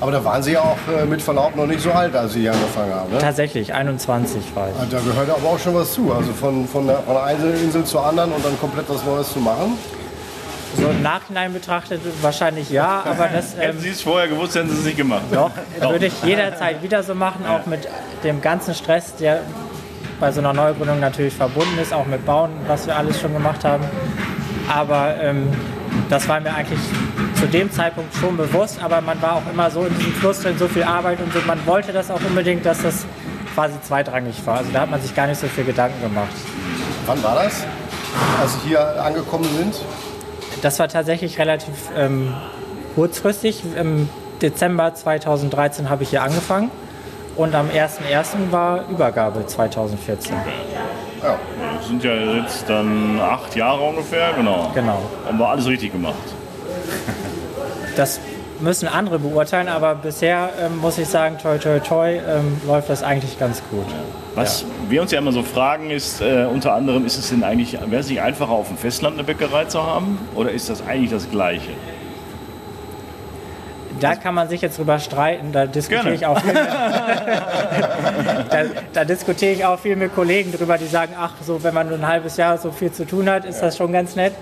Aber 0.00 0.12
da 0.12 0.24
waren 0.24 0.42
Sie 0.42 0.52
ja 0.52 0.60
auch 0.60 0.78
äh, 0.88 1.04
mit 1.04 1.20
Verlaub 1.22 1.54
noch 1.56 1.66
nicht 1.66 1.80
so 1.80 1.92
alt, 1.92 2.14
als 2.14 2.32
Sie 2.32 2.40
hier 2.40 2.52
angefangen 2.52 2.92
haben. 2.92 3.12
Ne? 3.12 3.18
Tatsächlich, 3.18 3.72
21 3.72 4.42
war 4.54 4.68
ich. 4.68 4.88
Da 4.90 4.98
gehört 4.98 5.30
aber 5.30 5.48
auch 5.48 5.58
schon 5.58 5.74
was 5.74 5.92
zu. 5.92 6.12
Also 6.12 6.32
von, 6.32 6.66
von, 6.66 6.86
der, 6.86 6.98
von 6.98 7.16
einer 7.16 7.54
Insel 7.54 7.84
zur 7.84 8.04
anderen 8.04 8.32
und 8.32 8.44
dann 8.44 8.58
komplett 8.58 8.88
was 8.88 9.04
Neues 9.04 9.32
zu 9.32 9.40
machen. 9.40 9.78
So 10.76 10.88
im 10.88 11.02
Nachhinein 11.02 11.52
betrachtet 11.52 12.00
wahrscheinlich 12.20 12.70
ja, 12.70 13.02
aber 13.04 13.28
das 13.28 13.54
ähm, 13.54 13.60
Hätten 13.60 13.80
Sie 13.80 13.88
es 13.88 14.02
vorher 14.02 14.28
gewusst, 14.28 14.54
hätten 14.54 14.68
Sie 14.68 14.78
es 14.78 14.84
nicht 14.84 14.96
gemacht. 14.96 15.22
Doch, 15.32 15.50
würde 15.80 16.06
ich 16.06 16.22
jederzeit 16.22 16.82
wieder 16.82 17.02
so 17.02 17.14
machen, 17.14 17.46
auch 17.46 17.66
mit 17.66 17.88
dem 18.22 18.40
ganzen 18.40 18.74
Stress, 18.74 19.16
der 19.16 19.40
bei 20.20 20.30
so 20.30 20.40
einer 20.40 20.52
Neugründung 20.52 21.00
natürlich 21.00 21.34
verbunden 21.34 21.78
ist, 21.80 21.92
auch 21.92 22.06
mit 22.06 22.24
Bauen, 22.26 22.50
was 22.66 22.86
wir 22.86 22.96
alles 22.96 23.20
schon 23.20 23.32
gemacht 23.32 23.64
haben. 23.64 23.84
Aber 24.68 25.14
ähm, 25.20 25.48
das 26.10 26.28
war 26.28 26.40
mir 26.40 26.54
eigentlich 26.54 26.80
zu 27.38 27.46
dem 27.46 27.70
Zeitpunkt 27.70 28.12
schon 28.14 28.36
bewusst, 28.36 28.82
aber 28.82 29.00
man 29.00 29.20
war 29.22 29.36
auch 29.36 29.52
immer 29.52 29.70
so 29.70 29.84
in 29.84 29.96
diesem 29.96 30.12
Fluss 30.14 30.40
drin, 30.40 30.58
so 30.58 30.66
viel 30.66 30.82
Arbeit 30.82 31.20
und 31.20 31.32
so, 31.32 31.38
man 31.46 31.64
wollte 31.66 31.92
das 31.92 32.10
auch 32.10 32.20
unbedingt, 32.20 32.66
dass 32.66 32.82
das 32.82 33.06
quasi 33.54 33.80
zweitrangig 33.80 34.44
war. 34.44 34.58
Also 34.58 34.70
da 34.72 34.80
hat 34.80 34.90
man 34.90 35.00
sich 35.00 35.14
gar 35.14 35.28
nicht 35.28 35.38
so 35.40 35.46
viel 35.46 35.64
Gedanken 35.64 36.00
gemacht. 36.02 36.32
Wann 37.06 37.22
war 37.22 37.36
das? 37.36 37.64
Als 38.40 38.54
Sie 38.54 38.70
hier 38.70 39.02
angekommen 39.02 39.48
sind? 39.56 39.74
Das 40.62 40.80
war 40.80 40.88
tatsächlich 40.88 41.38
relativ 41.38 41.74
ähm, 41.96 42.34
kurzfristig. 42.96 43.62
Im 43.76 44.08
Dezember 44.42 44.94
2013 44.94 45.88
habe 45.90 46.02
ich 46.02 46.10
hier 46.10 46.22
angefangen 46.22 46.70
und 47.36 47.54
am 47.54 47.68
1.1. 47.68 48.50
war 48.50 48.88
Übergabe 48.88 49.46
2014. 49.46 50.34
Das 51.22 51.86
sind 51.86 52.02
ja 52.02 52.14
jetzt 52.14 52.68
dann 52.68 53.20
acht 53.20 53.54
Jahre 53.54 53.82
ungefähr, 53.82 54.32
genau. 54.32 54.72
Genau. 54.74 55.02
Haben 55.24 55.38
wir 55.38 55.48
alles 55.48 55.66
richtig 55.66 55.92
gemacht. 55.92 56.14
Das 57.98 58.20
müssen 58.60 58.86
andere 58.86 59.18
beurteilen, 59.18 59.66
aber 59.66 59.96
bisher 59.96 60.50
ähm, 60.60 60.78
muss 60.78 60.98
ich 60.98 61.08
sagen, 61.08 61.36
toi 61.42 61.58
toi 61.58 61.80
toi, 61.80 62.12
ähm, 62.12 62.60
läuft 62.64 62.88
das 62.88 63.02
eigentlich 63.02 63.40
ganz 63.40 63.60
gut. 63.70 63.86
Was 64.36 64.64
wir 64.88 65.02
uns 65.02 65.10
ja 65.10 65.18
immer 65.18 65.32
so 65.32 65.42
fragen, 65.42 65.90
ist 65.90 66.20
äh, 66.20 66.44
unter 66.44 66.74
anderem, 66.74 67.04
ist 67.04 67.18
es 67.18 67.30
denn 67.30 67.42
eigentlich, 67.42 67.72
wäre 67.72 68.00
es 68.00 68.08
nicht 68.08 68.20
einfacher, 68.20 68.52
auf 68.52 68.68
dem 68.68 68.76
Festland 68.76 69.14
eine 69.14 69.24
Bäckerei 69.24 69.64
zu 69.64 69.82
haben? 69.82 70.16
Oder 70.36 70.52
ist 70.52 70.70
das 70.70 70.86
eigentlich 70.86 71.10
das 71.10 71.28
Gleiche? 71.28 71.72
Da 73.98 74.14
kann 74.14 74.32
man 74.32 74.48
sich 74.48 74.60
jetzt 74.60 74.78
drüber 74.78 75.00
streiten, 75.00 75.50
da 75.50 75.66
diskutiere 75.66 76.16
Gerne. 76.16 76.16
ich 76.16 76.24
auch 76.24 76.40
viel 76.40 76.52
mit, 76.52 76.68
da, 78.50 78.62
da 78.92 79.04
diskutiere 79.04 79.50
ich 79.50 79.64
auch 79.64 79.80
viel 79.80 79.96
mit 79.96 80.14
Kollegen 80.14 80.52
drüber, 80.52 80.78
die 80.78 80.86
sagen, 80.86 81.14
ach 81.18 81.32
so, 81.44 81.64
wenn 81.64 81.74
man 81.74 81.88
nur 81.88 81.98
ein 81.98 82.06
halbes 82.06 82.36
Jahr 82.36 82.58
so 82.58 82.70
viel 82.70 82.92
zu 82.92 83.04
tun 83.04 83.28
hat, 83.28 83.44
ist 83.44 83.58
das 83.60 83.76
schon 83.76 83.90
ganz 83.90 84.14
nett. 84.14 84.34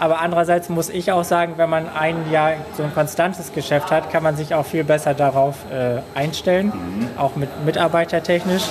Aber 0.00 0.20
andererseits 0.20 0.70
muss 0.70 0.88
ich 0.88 1.12
auch 1.12 1.24
sagen, 1.24 1.52
wenn 1.58 1.68
man 1.68 1.86
ein 1.86 2.30
Jahr 2.32 2.54
so 2.74 2.82
ein 2.82 2.94
konstantes 2.94 3.52
Geschäft 3.52 3.90
hat, 3.90 4.10
kann 4.10 4.22
man 4.22 4.34
sich 4.34 4.54
auch 4.54 4.64
viel 4.64 4.82
besser 4.82 5.12
darauf 5.12 5.56
äh, 5.70 6.00
einstellen, 6.18 6.72
auch 7.18 7.36
mit 7.36 7.50
mitarbeitertechnisch. 7.66 8.62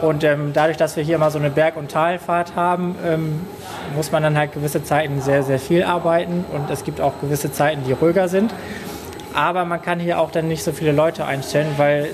Und 0.00 0.22
ähm, 0.22 0.52
dadurch, 0.54 0.76
dass 0.76 0.96
wir 0.96 1.02
hier 1.02 1.18
mal 1.18 1.32
so 1.32 1.40
eine 1.40 1.50
Berg- 1.50 1.76
und 1.76 1.90
Talfahrt 1.90 2.54
haben, 2.54 2.94
ähm, 3.04 3.40
muss 3.96 4.12
man 4.12 4.22
dann 4.22 4.38
halt 4.38 4.52
gewisse 4.52 4.84
Zeiten 4.84 5.20
sehr, 5.20 5.42
sehr 5.42 5.58
viel 5.58 5.82
arbeiten. 5.82 6.44
Und 6.52 6.70
es 6.70 6.84
gibt 6.84 7.00
auch 7.00 7.14
gewisse 7.20 7.50
Zeiten, 7.50 7.82
die 7.84 7.92
ruhiger 7.92 8.28
sind. 8.28 8.54
Aber 9.34 9.64
man 9.64 9.82
kann 9.82 9.98
hier 9.98 10.20
auch 10.20 10.30
dann 10.30 10.46
nicht 10.46 10.62
so 10.62 10.70
viele 10.70 10.92
Leute 10.92 11.24
einstellen, 11.24 11.74
weil 11.78 12.10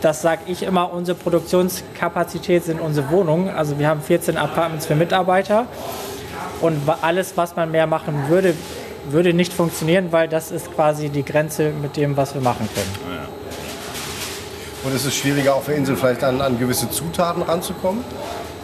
das 0.00 0.22
sage 0.22 0.40
ich 0.46 0.62
immer, 0.62 0.90
unsere 0.90 1.18
Produktionskapazität 1.18 2.64
sind 2.64 2.80
unsere 2.80 3.10
Wohnungen. 3.10 3.50
Also 3.50 3.78
wir 3.78 3.88
haben 3.88 4.00
14 4.00 4.38
Apartments 4.38 4.86
für 4.86 4.94
Mitarbeiter 4.94 5.66
und 6.60 6.80
alles, 7.02 7.36
was 7.36 7.56
man 7.56 7.70
mehr 7.70 7.86
machen 7.86 8.28
würde, 8.28 8.54
würde 9.08 9.32
nicht 9.32 9.52
funktionieren, 9.52 10.08
weil 10.10 10.28
das 10.28 10.50
ist 10.50 10.74
quasi 10.74 11.08
die 11.08 11.24
Grenze 11.24 11.70
mit 11.70 11.96
dem, 11.96 12.16
was 12.16 12.34
wir 12.34 12.40
machen 12.40 12.68
können. 12.74 13.20
Und 14.82 14.94
ist 14.94 15.04
es 15.04 15.14
schwieriger, 15.14 15.54
auf 15.54 15.66
der 15.66 15.76
Insel 15.76 15.96
vielleicht 15.96 16.24
an, 16.24 16.40
an 16.40 16.58
gewisse 16.58 16.88
Zutaten 16.90 17.42
ranzukommen? 17.42 18.02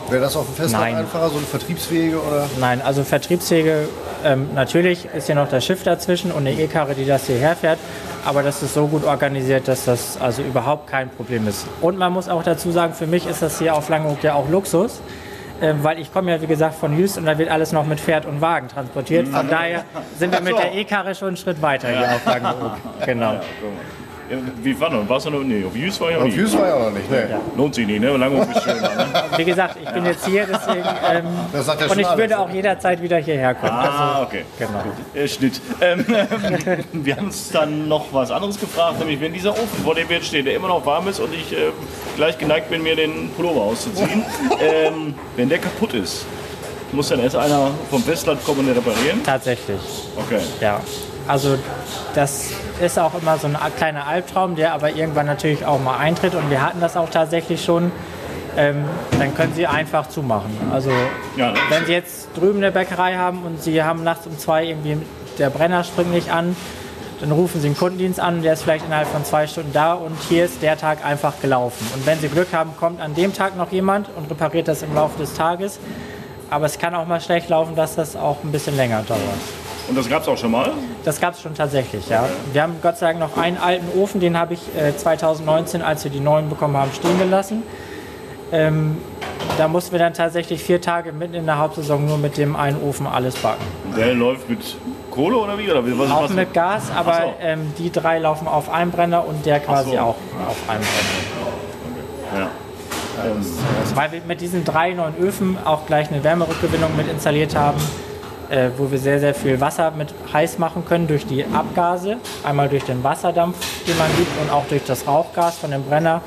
Wäre 0.09 0.23
das 0.23 0.37
auf 0.37 0.47
dem 0.47 0.55
Festland 0.55 0.85
Nein. 0.85 0.97
einfacher, 0.97 1.31
so 1.31 1.37
eine 1.37 1.47
Vertriebswege 1.47 2.17
oder? 2.21 2.49
Nein, 2.61 2.81
also 2.81 3.03
Vertriebswege, 3.03 3.89
ähm, 4.25 4.51
natürlich 4.55 5.07
ist 5.15 5.27
hier 5.27 5.35
noch 5.35 5.49
das 5.49 5.65
Schiff 5.65 5.83
dazwischen 5.83 6.31
und 6.31 6.47
eine 6.47 6.53
E-Karre, 6.53 6.95
die 6.95 7.05
das 7.05 7.27
hierher 7.27 7.57
fährt. 7.57 7.79
Aber 8.25 8.43
das 8.43 8.63
ist 8.63 8.75
so 8.75 8.87
gut 8.87 9.05
organisiert, 9.05 9.69
dass 9.69 9.85
das 9.85 10.17
also 10.21 10.43
überhaupt 10.43 10.89
kein 10.89 11.11
Problem 11.11 11.47
ist. 11.49 11.67
Und 11.81 11.99
man 11.99 12.13
muss 12.13 12.29
auch 12.29 12.43
dazu 12.43 12.71
sagen, 12.71 12.95
für 12.95 13.07
mich 13.07 13.27
ist 13.27 13.43
das 13.43 13.59
hier 13.59 13.75
auf 13.75 13.89
Langeoog 13.89 14.23
ja 14.23 14.35
auch 14.35 14.49
Luxus. 14.49 15.01
Ähm, 15.61 15.83
weil 15.83 15.99
ich 15.99 16.13
komme 16.13 16.33
ja, 16.33 16.43
wie 16.43 16.47
gesagt, 16.47 16.75
von 16.75 16.97
Jüst 16.99 17.17
und 17.17 17.25
da 17.25 17.39
wird 17.39 17.51
alles 17.51 17.73
noch 17.73 17.87
mit 17.87 17.99
Pferd 17.99 18.27
und 18.27 18.41
Wagen 18.41 18.69
transportiert. 18.69 19.29
Von 19.29 19.49
daher 19.49 19.85
sind 20.19 20.33
wir 20.33 20.41
mit 20.41 20.59
der 20.59 20.75
E-Karre 20.75 21.15
schon 21.15 21.29
einen 21.29 21.37
Schritt 21.37 21.63
weiter 21.63 21.89
hier 21.89 22.15
auf 22.15 22.25
Langeoog. 22.27 22.73
Genau. 23.07 23.41
Ja, 24.29 24.39
Wie 24.63 24.81
war 24.81 24.91
noch? 24.91 25.09
Warst 25.09 25.27
du 25.27 25.31
noch? 25.31 25.41
Nee, 25.41 25.65
auf 25.65 25.77
Jüst 25.77 26.01
war 26.01 26.11
ich 26.11 26.17
auch 26.17 26.21
Auf 26.21 26.27
nicht. 26.27 26.37
Jüst 26.37 26.59
war 26.59 26.67
ja 26.69 26.75
auch 26.75 26.85
noch 26.87 26.91
nicht, 26.93 27.11
ne? 27.11 27.41
Lohnt 27.57 27.75
sich 27.75 27.87
nicht, 27.87 28.01
ne? 28.01 28.17
Lange 28.17 28.47
schön. 28.65 28.81
Ne? 28.81 29.07
Wie 29.37 29.45
gesagt, 29.45 29.77
ich 29.81 29.89
bin 29.89 30.05
jetzt 30.05 30.27
hier, 30.27 30.47
deswegen. 30.47 30.85
Ähm, 31.11 31.25
Das 31.53 31.67
sagt 31.67 31.81
ja 31.81 31.87
und 31.87 31.93
schon 31.93 32.01
ich 32.01 32.07
alles. 32.07 32.19
würde 32.19 32.39
auch 32.39 32.51
jederzeit 32.51 33.01
wieder 33.03 33.19
hierher 33.19 33.55
kommen. 33.55 33.71
Ah, 33.73 34.23
okay. 34.23 34.45
Genau. 34.59 34.83
Äh, 35.15 35.29
Schnitt. 35.29 35.61
Ähm, 35.81 36.05
wir 36.93 37.17
haben 37.17 37.27
uns 37.27 37.51
dann 37.53 37.87
noch 37.89 38.07
was 38.13 38.31
anderes 38.33 38.59
gefragt, 38.59 38.99
nämlich 38.99 39.21
wenn 39.21 39.33
dieser 39.33 39.53
Ofen, 39.53 39.85
vor 39.85 39.95
dem 39.95 40.09
wir 40.09 40.17
jetzt 40.17 40.27
stehen, 40.27 40.45
der 40.45 40.55
immer 40.57 40.69
noch 40.69 40.85
warm 40.85 41.07
ist 41.09 41.21
und 41.21 41.33
ich 41.33 41.53
äh, 41.53 41.71
gleich 42.17 42.37
geneigt 42.37 42.69
bin, 42.71 42.83
mir 42.83 42.97
den 42.97 43.31
Pullover 43.37 43.61
auszuziehen, 43.63 44.25
ähm, 44.61 45.15
wenn 45.37 45.49
der 45.49 45.59
kaputt 45.59 45.95
ist, 45.95 46.27
muss 46.93 47.09
dann 47.09 47.21
erst 47.21 47.37
einer 47.37 47.71
vom 47.91 48.03
Festland 48.03 48.45
kommen 48.45 48.61
und 48.61 48.67
den 48.67 48.75
reparieren? 48.77 49.23
Tatsächlich. 49.25 49.81
Okay. 50.17 50.41
Ja, 50.61 50.81
also 51.29 51.59
das 52.15 52.51
ist 52.81 52.99
auch 52.99 53.13
immer 53.21 53.39
so 53.39 53.47
ein 53.47 53.57
kleiner 53.77 54.07
Albtraum, 54.07 54.57
der 54.57 54.73
aber 54.75 54.91
irgendwann 54.91 55.27
natürlich 55.27 55.65
auch 55.65 55.81
mal 55.81 55.99
eintritt 55.99 56.35
und 56.35 56.51
wir 56.51 56.63
hatten 56.63 56.81
das 56.81 56.97
auch 56.97 57.11
tatsächlich 57.11 57.65
schon. 57.65 57.91
Ähm, 58.59 58.87
dann 59.19 59.35
können 59.35 59.53
Sie 59.55 59.67
einfach 59.67 60.09
zumachen. 60.09 60.51
Also 60.73 60.91
Ja, 61.37 61.53
wenn 61.69 61.85
Sie 61.85 61.93
jetzt 61.93 62.29
drüben 62.35 62.57
eine 62.59 62.73
Bäckerei 62.73 63.17
haben 63.17 63.43
und 63.43 63.63
Sie 63.63 63.83
haben 63.83 64.03
nachts 64.03 64.27
um 64.27 64.39
zwei 64.39 64.65
irgendwie 64.65 64.97
der 65.39 65.51
Brenner 65.51 65.85
springt 65.85 66.13
nicht 66.13 66.31
an 66.31 66.57
Dann 67.21 67.33
rufen 67.33 67.61
Sie 67.61 67.69
den 67.69 67.77
Kundendienst 67.77 68.19
an, 68.19 68.43
der 68.43 68.55
ist 68.55 68.63
vielleicht 68.63 68.87
innerhalb 68.87 69.09
von 69.09 69.25
zwei 69.27 69.47
Stunden 69.47 69.75
da 69.75 69.93
und 69.93 70.17
hier 70.29 70.47
ist 70.47 70.63
der 70.63 70.79
Tag 70.79 71.05
einfach 71.05 71.41
gelaufen. 71.43 71.87
Und 71.95 72.07
wenn 72.07 72.19
Sie 72.19 72.29
Glück 72.29 72.53
haben, 72.53 72.77
kommt 72.79 73.01
an 73.01 73.15
dem 73.15 73.35
Tag 73.35 73.57
noch 73.57 73.73
jemand 73.73 74.09
und 74.17 74.31
repariert 74.31 74.69
das 74.69 74.83
im 74.83 74.95
Laufe 74.95 75.19
des 75.19 75.35
Tages. 75.35 75.79
Aber 76.49 76.67
es 76.67 76.79
kann 76.79 76.95
auch 76.95 77.07
mal 77.07 77.21
schlecht 77.21 77.49
laufen, 77.49 77.75
dass 77.75 77.95
das 77.95 78.17
auch 78.17 78.43
ein 78.45 78.53
bisschen 78.53 78.77
länger 78.77 79.03
dauert. 79.03 79.21
Und 79.89 79.97
das 79.97 80.09
gab 80.09 80.23
es 80.23 80.29
auch 80.29 80.37
schon 80.37 80.51
mal? 80.51 80.73
Das 81.05 81.21
gab 81.21 81.35
es 81.35 81.43
schon 81.43 81.55
tatsächlich, 81.55 82.09
ja. 82.09 82.29
Wir 82.53 82.63
haben 82.63 82.77
Gott 82.83 82.99
sei 82.99 83.07
Dank 83.07 83.21
noch 83.21 83.37
einen 83.37 83.57
alten 83.57 83.87
Ofen, 83.99 84.21
den 84.21 84.37
habe 84.39 84.55
ich 84.55 84.61
äh, 84.77 84.97
2019, 84.97 85.83
als 85.83 86.03
wir 86.05 86.11
die 86.11 86.21
neuen 86.21 86.49
bekommen 86.49 86.77
haben, 86.77 86.91
stehen 86.93 87.19
gelassen. 87.19 87.63
Ähm, 88.53 88.99
da 89.59 89.69
mussten 89.69 89.93
wir 89.93 89.99
dann 89.99 90.15
tatsächlich 90.15 90.63
vier 90.63 90.81
Tage 90.81 91.13
mitten 91.13 91.35
in 91.35 91.47
der 91.47 91.59
Hauptsaison 91.59 92.05
nur 92.05 92.19
mit 92.19 92.37
dem 92.37 92.57
einen 92.57 92.81
Ofen 92.83 93.07
alles 93.07 93.35
backen. 93.37 93.65
Der 93.97 94.15
läuft 94.15 94.49
mit 94.49 94.77
Kohle 95.11 95.37
oder 95.37 95.59
wie? 95.59 95.71
Oder 95.71 95.83
was, 95.99 96.11
Auch 96.11 96.25
was? 96.25 96.31
mit 96.33 96.53
Gas, 96.53 96.91
aber 96.95 97.15
so. 97.15 97.35
ähm, 97.41 97.73
die 97.79 97.91
drei 97.91 98.19
laufen 98.19 98.47
auf 98.47 98.69
einem 98.71 98.91
Brenner 98.91 99.27
und 99.27 99.47
der 99.47 99.61
quasi 99.61 99.93
so. 99.93 99.99
auch 99.99 100.17
auf 100.47 100.57
einem 100.69 100.83
Brenner. 102.33 102.45
Ja. 102.45 102.51
Weil 103.95 104.13
wir 104.13 104.21
mit 104.27 104.41
diesen 104.43 104.65
drei 104.65 104.93
neuen 104.93 105.17
Öfen 105.17 105.57
auch 105.65 105.87
gleich 105.87 106.11
eine 106.11 106.23
Wärmerückgewinnung 106.23 106.95
mit 106.97 107.09
installiert 107.09 107.57
haben, 107.57 107.81
äh, 108.51 108.71
wo 108.77 108.91
wir 108.91 108.99
sehr, 108.99 109.21
sehr 109.21 109.35
viel 109.35 109.61
Wasser 109.61 109.91
mit 109.91 110.09
heiß 110.33 110.59
machen 110.59 110.85
können 110.85 111.07
durch 111.07 111.27
die 111.27 111.45
Abgase. 111.45 112.17
Einmal 112.45 112.69
durch 112.69 112.85
den 112.85 113.03
Wasserdampf, 113.05 113.57
den 113.87 113.97
man 113.99 114.09
gibt, 114.17 114.31
und 114.41 114.51
auch 114.51 114.67
durch 114.69 114.85
das 114.85 115.07
Rauchgas 115.07 115.59
von 115.59 115.71
dem 115.71 115.83
Brenner, 115.85 116.23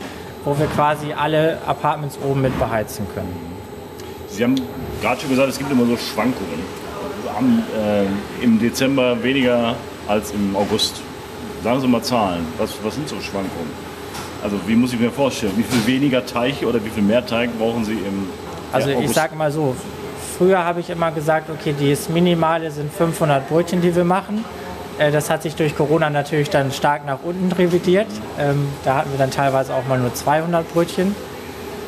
wo 0.45 0.57
wir 0.57 0.67
quasi 0.67 1.13
alle 1.13 1.57
Apartments 1.65 2.17
oben 2.27 2.41
mit 2.41 2.57
beheizen 2.59 3.05
können. 3.13 3.35
Sie 4.29 4.43
haben 4.43 4.55
gerade 5.01 5.19
schon 5.21 5.29
gesagt, 5.29 5.49
es 5.49 5.57
gibt 5.57 5.71
immer 5.71 5.85
so 5.85 5.97
Schwankungen. 5.97 6.59
Wir 7.23 7.33
haben 7.33 7.63
äh, 7.77 8.43
im 8.43 8.59
Dezember 8.59 9.21
weniger 9.23 9.75
als 10.07 10.31
im 10.31 10.55
August. 10.55 11.01
Sagen 11.63 11.81
Sie 11.81 11.87
mal 11.87 12.01
Zahlen. 12.01 12.45
Was, 12.57 12.71
was 12.83 12.95
sind 12.95 13.09
so 13.09 13.15
Schwankungen? 13.19 13.71
Also 14.41 14.57
wie 14.65 14.75
muss 14.75 14.93
ich 14.93 14.99
mir 14.99 15.11
vorstellen? 15.11 15.51
Wie 15.57 15.63
viel 15.63 15.85
weniger 15.85 16.25
Teig 16.25 16.63
oder 16.63 16.83
wie 16.83 16.89
viel 16.89 17.03
mehr 17.03 17.25
Teig 17.25 17.49
brauchen 17.59 17.83
Sie 17.83 17.93
im 17.93 18.29
Also 18.71 18.89
ja, 18.89 18.93
ich 18.95 18.99
August? 19.03 19.15
sage 19.15 19.35
mal 19.35 19.51
so, 19.51 19.75
früher 20.39 20.63
habe 20.63 20.79
ich 20.79 20.89
immer 20.89 21.11
gesagt, 21.11 21.49
okay, 21.51 21.75
das 21.77 22.09
Minimale 22.09 22.71
sind 22.71 22.91
500 22.91 23.47
Brötchen, 23.49 23.81
die 23.81 23.93
wir 23.95 24.05
machen. 24.05 24.45
Äh, 24.97 25.11
Das 25.11 25.29
hat 25.29 25.43
sich 25.43 25.55
durch 25.55 25.75
Corona 25.75 26.09
natürlich 26.09 26.49
dann 26.49 26.71
stark 26.71 27.05
nach 27.05 27.19
unten 27.23 27.51
revidiert. 27.51 28.07
Ähm, 28.39 28.69
Da 28.85 28.95
hatten 28.95 29.11
wir 29.11 29.19
dann 29.19 29.31
teilweise 29.31 29.73
auch 29.75 29.85
mal 29.87 29.99
nur 29.99 30.13
200 30.13 30.73
Brötchen. 30.73 31.13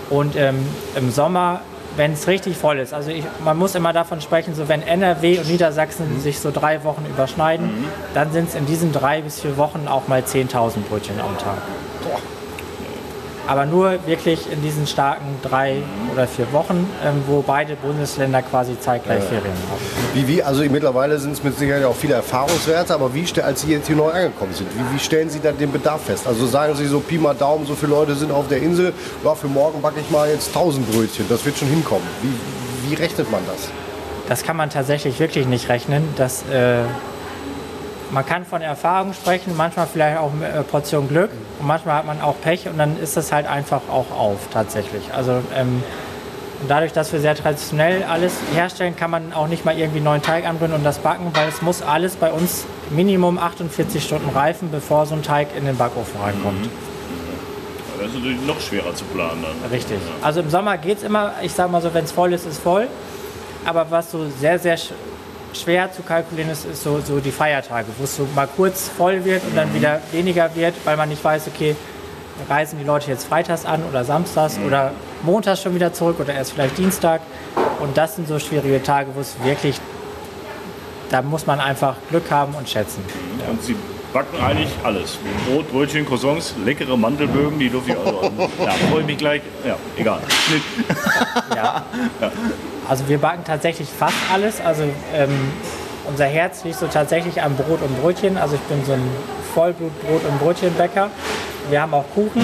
Und 0.10 0.36
ähm, 0.36 0.58
im 0.98 1.10
Sommer, 1.10 1.62
wenn 1.96 2.12
es 2.12 2.28
richtig 2.28 2.58
voll 2.58 2.80
ist, 2.80 2.94
also 2.94 3.10
ich, 3.12 3.24
man 3.46 3.58
muss 3.58 3.76
immer 3.76 3.94
davon 3.94 4.20
sprechen, 4.20 4.54
so 4.54 4.68
wenn 4.68 4.82
NRW 4.82 5.40
und 5.40 5.48
Niedersachsen 5.48 6.20
sich 6.20 6.40
so 6.40 6.52
drei 6.52 6.84
Wochen 6.84 7.06
überschneiden, 7.10 7.70
dann 8.14 8.34
sind 8.34 8.50
es 8.50 8.56
in 8.56 8.66
diesen 8.66 8.92
drei 8.92 9.22
bis 9.22 9.40
vier 9.40 9.56
Wochen 9.56 9.88
auch 9.88 10.10
mal 10.10 10.22
10.000 10.22 10.82
Brötchen 10.90 11.20
am 11.22 11.38
Tag. 11.38 11.58
Aber 13.48 13.66
nur 13.66 14.06
wirklich 14.06 14.52
in 14.52 14.62
diesen 14.62 14.88
starken 14.88 15.26
drei 15.42 15.78
oder 16.14 16.28
vier 16.28 16.52
Wochen, 16.54 16.88
ähm, 17.04 17.24
wo 17.28 17.42
beide 17.42 17.76
Bundesländer 17.76 18.42
quasi 18.42 18.80
zeitgleich 18.80 19.24
Ferien 19.24 19.54
haben. 19.70 19.82
Wie, 20.14 20.28
wie, 20.28 20.44
also 20.44 20.64
mittlerweile 20.64 21.20
sind 21.20 21.34
es 21.34 21.44
mit 21.44 21.58
Sicherheit 21.58 21.84
auch 21.84 21.96
viele 21.96 22.14
Erfahrungswerte, 22.16 22.94
aber 22.94 23.14
wie, 23.14 23.26
als 23.42 23.62
Sie 23.62 23.72
jetzt 23.72 23.88
hier 23.88 23.96
neu 23.96 24.12
angekommen 24.12 24.54
sind, 24.54 24.68
wie, 24.76 24.96
wie 24.96 25.00
stellen 25.00 25.30
Sie 25.30 25.40
da 25.40 25.52
den 25.52 25.72
Bedarf 25.72 26.06
fest? 26.06 26.28
Also 26.28 26.46
sagen 26.46 26.76
Sie 26.76 26.86
so 26.86 27.00
Pi 27.00 27.18
mal 27.18 27.34
Daumen, 27.34 27.66
so 27.66 27.76
viele 27.76 27.92
Leute 27.92 28.16
sind 28.16 28.32
auf 28.32 28.48
der 28.48 28.62
Insel, 28.62 28.94
ja, 29.24 29.36
für 29.36 29.48
morgen 29.48 29.82
backe 29.82 30.00
ich 30.00 30.10
mal 30.10 30.30
jetzt 30.30 30.50
1000 30.50 30.92
Brötchen, 30.92 31.26
das 31.30 31.46
wird 31.46 31.58
schon 31.58 31.68
hinkommen. 31.68 32.08
Wie, 32.22 32.90
wie 32.90 32.96
rechnet 32.96 33.32
man 33.32 33.42
das? 33.48 33.70
Das 34.28 34.44
kann 34.44 34.56
man 34.56 34.70
tatsächlich 34.70 35.20
wirklich 35.20 35.48
nicht 35.48 35.68
rechnen. 35.68 36.08
Das, 36.16 36.44
äh, 36.44 36.84
man 38.12 38.26
kann 38.26 38.46
von 38.46 38.62
Erfahrung 38.62 39.14
sprechen, 39.14 39.56
manchmal 39.56 39.88
vielleicht 39.88 40.18
auch 40.18 40.32
mit 40.34 40.50
äh, 40.50 40.64
Portion 40.64 41.08
Glück 41.08 41.32
und 41.60 41.68
manchmal 41.68 41.96
hat 41.96 42.06
man 42.06 42.22
auch 42.22 42.36
Pech 42.42 42.68
und 42.68 42.78
dann 42.78 43.00
ist 43.00 43.18
das 43.18 43.32
halt 43.32 43.48
einfach 43.48 43.82
auch 43.90 44.12
auf 44.12 44.38
tatsächlich. 44.52 45.14
Also 45.14 45.42
ähm, 45.56 45.84
dadurch, 46.68 46.92
dass 46.94 47.12
wir 47.14 47.20
sehr 47.20 47.36
traditionell 47.36 48.04
alles 48.04 48.34
herstellen, 48.54 48.96
kann 48.96 49.12
man 49.12 49.34
auch 49.34 49.48
nicht 49.48 49.66
mal 49.66 49.78
irgendwie 49.78 50.02
neuen 50.02 50.22
Teig 50.22 50.46
anrühren 50.46 50.74
und 50.74 50.84
das 50.84 51.00
backen, 51.00 51.32
weil 51.34 51.48
es 51.48 51.62
muss 51.62 51.82
alles 51.82 52.16
bei 52.16 52.32
uns 52.32 52.66
Minimum 52.90 53.38
48 53.38 54.04
Stunden 54.04 54.30
reifen, 54.30 54.70
bevor 54.72 55.06
so 55.06 55.16
ein 55.16 55.24
Teig 55.24 55.50
in 55.58 55.66
den 55.66 55.78
Backofen 55.78 56.20
reinkommt. 56.22 56.70
Das 57.98 58.10
ist 58.10 58.16
natürlich 58.16 58.46
noch 58.46 58.60
schwerer 58.60 58.94
zu 58.96 59.06
planen 59.06 59.44
dann. 59.44 59.72
Richtig. 59.72 60.00
Also 60.22 60.42
im 60.42 60.50
Sommer 60.50 60.78
geht 60.78 60.98
es 60.98 61.04
immer, 61.04 61.34
ich 61.42 61.54
sage 61.54 61.72
mal 61.72 61.82
so, 61.82 61.94
wenn 61.94 62.04
es 62.04 62.12
voll 62.12 62.34
ist, 62.34 62.46
ist 62.46 62.62
voll. 62.62 62.88
Aber 63.64 63.92
was 63.92 64.10
so 64.10 64.28
sehr, 64.40 64.58
sehr 64.58 64.76
schwer 65.54 65.92
zu 65.92 66.02
kalkulieren 66.02 66.52
ist, 66.52 66.66
ist 66.66 66.84
so, 66.84 67.00
so 67.02 67.20
die 67.20 67.32
Feiertage, 67.32 67.88
wo 67.98 68.04
es 68.04 68.16
so 68.16 68.28
mal 68.36 68.48
kurz 68.48 68.90
voll 68.90 69.24
wird 69.26 69.44
und 69.44 69.56
dann 69.56 69.74
wieder 69.74 70.02
weniger 70.12 70.54
wird, 70.56 70.74
weil 70.86 70.98
man 70.98 71.10
nicht 71.10 71.24
weiß, 71.24 71.48
okay, 71.48 71.76
reisen 72.50 72.80
die 72.80 72.86
Leute 72.86 73.10
jetzt 73.10 73.26
freitags 73.28 73.66
an 73.66 73.84
oder 73.90 74.04
samstags 74.04 74.58
oder 74.66 74.92
montags 75.24 75.62
schon 75.62 75.76
wieder 75.76 75.94
zurück 75.94 76.20
oder 76.20 76.34
erst 76.34 76.54
vielleicht 76.54 76.78
Dienstag. 76.78 77.22
Und 77.80 77.98
das 77.98 78.16
sind 78.16 78.28
so 78.28 78.40
schwierige 78.40 78.82
Tage, 78.82 79.10
wo 79.14 79.20
es 79.20 79.36
wirklich, 79.44 79.80
da 81.10 81.22
muss 81.22 81.46
man 81.46 81.60
einfach 81.60 81.96
Glück 82.10 82.30
haben 82.32 82.54
und 82.56 82.70
schätzen. 82.70 83.04
Und 83.50 83.62
Sie 83.64 83.76
backen 84.14 84.42
eigentlich 84.44 84.70
alles. 84.84 85.18
Brot, 85.48 85.72
Brötchen, 85.72 86.06
Croissants, 86.06 86.56
leckere 86.66 86.98
Mandelbögen, 86.98 87.60
die 87.60 87.70
durfte 87.70 87.92
ich 87.92 87.98
also. 87.98 88.32
ja, 88.64 88.72
freue 88.90 89.02
ich 89.02 89.08
mich 89.08 89.18
gleich. 89.18 89.42
Ja, 89.66 89.78
egal. 89.98 90.20
Schnitt. 90.28 90.64
Ja. 91.56 91.86
Also 92.92 93.08
wir 93.08 93.20
backen 93.20 93.46
tatsächlich 93.46 93.88
fast 93.88 94.18
alles. 94.34 94.60
Also 94.60 94.84
ähm, 95.16 95.30
unser 96.10 96.26
Herz 96.26 96.66
liegt 96.66 96.78
so 96.78 96.88
tatsächlich 96.88 97.42
am 97.42 97.56
Brot 97.56 97.82
und 97.82 98.02
Brötchen. 98.02 98.38
Also 98.38 98.56
ich 98.56 98.62
bin 98.64 98.84
so 98.84 98.92
ein 98.92 99.10
Vollblut-Brot- 99.56 100.26
und 100.30 100.40
Brötchenbäcker. 100.40 101.10
Wir 101.70 101.82
haben 101.82 101.94
auch 101.94 102.04
Kuchen. 102.14 102.42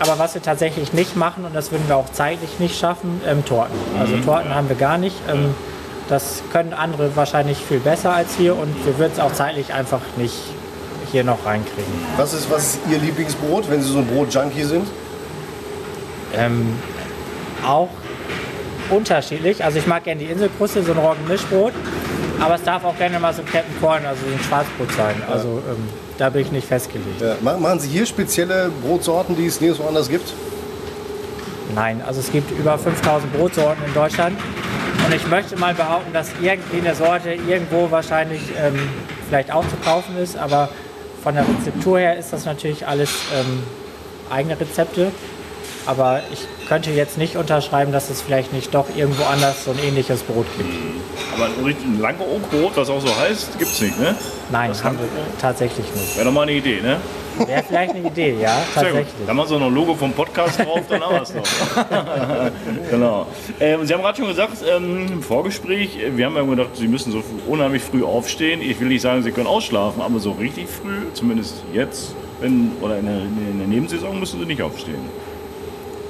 Aber 0.00 0.18
was 0.18 0.34
wir 0.34 0.42
tatsächlich 0.42 0.92
nicht 0.92 1.14
machen, 1.14 1.44
und 1.44 1.54
das 1.54 1.70
würden 1.70 1.84
wir 1.86 1.96
auch 1.96 2.10
zeitlich 2.10 2.58
nicht 2.58 2.76
schaffen, 2.76 3.20
ähm, 3.28 3.44
Torten. 3.44 3.76
Also 4.00 4.16
Torten 4.18 4.52
haben 4.52 4.68
wir 4.68 4.74
gar 4.74 4.98
nicht. 4.98 5.14
Ähm, 5.30 5.54
das 6.08 6.42
können 6.52 6.74
andere 6.74 7.14
wahrscheinlich 7.14 7.58
viel 7.58 7.78
besser 7.78 8.12
als 8.12 8.34
hier 8.36 8.56
und 8.56 8.84
wir 8.84 8.98
würden 8.98 9.12
es 9.12 9.20
auch 9.20 9.34
zeitlich 9.34 9.72
einfach 9.72 10.00
nicht 10.16 10.34
hier 11.12 11.22
noch 11.22 11.46
reinkriegen. 11.46 11.92
Was 12.16 12.32
ist, 12.32 12.50
was 12.50 12.74
ist 12.74 12.78
Ihr 12.90 12.98
Lieblingsbrot, 12.98 13.70
wenn 13.70 13.80
Sie 13.80 13.92
so 13.92 13.98
ein 13.98 14.06
Brot-Junkie 14.08 14.64
sind? 14.64 14.88
Ähm, 16.34 16.76
auch 17.64 17.88
unterschiedlich. 18.90 19.64
Also 19.64 19.78
ich 19.78 19.86
mag 19.86 20.04
gerne 20.04 20.20
die 20.20 20.30
Inselkruste, 20.30 20.82
so 20.82 20.92
ein 20.92 20.98
Roggenmischbrot. 20.98 21.72
Aber 22.40 22.54
es 22.56 22.62
darf 22.62 22.84
auch 22.84 22.96
gerne 22.98 23.18
mal 23.18 23.32
so 23.32 23.40
ein 23.42 23.46
Captain 23.48 23.74
Corn, 23.80 24.04
also 24.04 24.20
so 24.26 24.32
ein 24.32 24.40
Schwarzbrot 24.42 24.92
sein. 24.92 25.14
Also 25.30 25.62
ähm, 25.70 25.88
da 26.18 26.28
bin 26.30 26.42
ich 26.42 26.52
nicht 26.52 26.68
festgelegt. 26.68 27.20
Ja. 27.20 27.36
Ma- 27.40 27.56
Machen 27.56 27.80
Sie 27.80 27.88
hier 27.88 28.04
spezielle 28.04 28.70
Brotsorten, 28.82 29.36
die 29.36 29.46
es 29.46 29.60
nirgendwo 29.60 29.88
anders 29.88 30.08
gibt? 30.10 30.32
Nein, 31.74 32.02
also 32.06 32.20
es 32.20 32.30
gibt 32.30 32.50
über 32.58 32.78
5000 32.78 33.32
Brotsorten 33.32 33.82
in 33.86 33.94
Deutschland. 33.94 34.38
Und 35.06 35.14
ich 35.14 35.26
möchte 35.28 35.56
mal 35.56 35.74
behaupten, 35.74 36.12
dass 36.12 36.28
irgendwie 36.40 36.78
eine 36.86 36.94
Sorte 36.94 37.30
irgendwo 37.32 37.90
wahrscheinlich 37.90 38.40
ähm, 38.62 38.78
vielleicht 39.28 39.52
auch 39.52 39.64
zu 39.68 39.76
kaufen 39.84 40.16
ist. 40.18 40.36
Aber 40.36 40.68
von 41.22 41.34
der 41.34 41.44
Rezeptur 41.48 41.98
her 41.98 42.16
ist 42.18 42.32
das 42.32 42.44
natürlich 42.44 42.86
alles 42.86 43.10
ähm, 43.34 43.62
eigene 44.30 44.58
Rezepte. 44.60 45.10
Aber 45.86 46.20
ich 46.32 46.40
könnte 46.68 46.90
jetzt 46.90 47.16
nicht 47.16 47.36
unterschreiben, 47.36 47.92
dass 47.92 48.10
es 48.10 48.20
vielleicht 48.20 48.52
nicht 48.52 48.74
doch 48.74 48.86
irgendwo 48.96 49.22
anders 49.24 49.64
so 49.64 49.70
ein 49.70 49.78
ähnliches 49.78 50.22
Brot 50.24 50.46
gibt. 50.58 50.68
Aber 51.34 51.46
ein 51.46 52.00
Langeoog-Brot, 52.00 52.76
das 52.76 52.90
auch 52.90 53.00
so 53.00 53.14
heißt, 53.16 53.58
gibt 53.58 53.70
es 53.70 53.80
nicht, 53.80 53.98
ne? 54.00 54.16
Nein, 54.50 54.70
Das 54.70 54.82
haben 54.82 54.98
wir 54.98 55.04
haben- 55.04 55.38
tatsächlich 55.40 55.86
nicht. 55.94 56.16
Wäre 56.16 56.24
doch 56.26 56.32
mal 56.32 56.42
eine 56.42 56.52
Idee, 56.52 56.80
ne? 56.80 56.96
Wäre 57.46 57.62
vielleicht 57.68 57.94
eine 57.94 58.08
Idee, 58.08 58.36
ja, 58.40 58.56
tatsächlich. 58.74 59.06
Dann 59.26 59.36
machen 59.36 59.48
Sie 59.48 59.58
noch 59.58 59.66
ein 59.66 59.74
Logo 59.74 59.94
vom 59.94 60.12
Podcast 60.12 60.58
drauf, 60.58 60.80
dann 60.88 61.02
haben 61.02 61.14
wir 61.16 61.22
es 61.22 61.34
noch. 61.34 61.44
genau. 62.90 63.26
Ähm, 63.60 63.86
Sie 63.86 63.92
haben 63.94 64.00
gerade 64.02 64.16
schon 64.16 64.28
gesagt, 64.28 64.56
ähm, 64.68 65.06
im 65.12 65.22
Vorgespräch, 65.22 65.98
äh, 66.02 66.16
wir 66.16 66.26
haben 66.26 66.34
ja 66.36 66.42
gedacht, 66.42 66.70
Sie 66.74 66.88
müssen 66.88 67.12
so 67.12 67.22
unheimlich 67.46 67.82
früh 67.82 68.02
aufstehen. 68.02 68.60
Ich 68.62 68.80
will 68.80 68.88
nicht 68.88 69.02
sagen, 69.02 69.22
Sie 69.22 69.30
können 69.32 69.46
ausschlafen, 69.46 70.00
aber 70.02 70.18
so 70.18 70.32
richtig 70.32 70.66
früh, 70.68 71.12
zumindest 71.12 71.56
jetzt, 71.74 72.14
wenn, 72.40 72.72
oder 72.80 72.96
in 72.98 73.04
der, 73.06 73.16
in 73.16 73.58
der 73.58 73.68
Nebensaison, 73.68 74.18
müssen 74.18 74.40
Sie 74.40 74.46
nicht 74.46 74.62
aufstehen. 74.62 74.96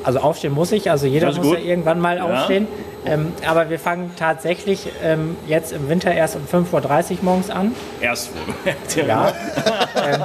Also 0.06 0.20
aufstehen 0.20 0.52
muss 0.54 0.70
ich, 0.70 0.88
also 0.88 1.04
jeder 1.06 1.26
muss 1.26 1.36
ja 1.38 1.42
gut. 1.42 1.58
irgendwann 1.64 1.98
mal 2.00 2.18
Ja. 2.18 2.24
aufstehen. 2.24 2.68
Ähm, 3.04 3.32
aber 3.46 3.70
wir 3.70 3.78
fangen 3.80 4.12
tatsächlich 4.16 4.86
ähm, 5.02 5.36
jetzt 5.48 5.72
im 5.72 5.88
Winter 5.88 6.12
erst 6.12 6.36
um 6.36 6.42
5.30 6.64 7.10
Uhr 7.10 7.16
morgens 7.22 7.50
an. 7.50 7.74
Erst 8.00 8.30
wohl. 8.34 8.54
Ja. 9.06 9.32
ähm, 10.08 10.22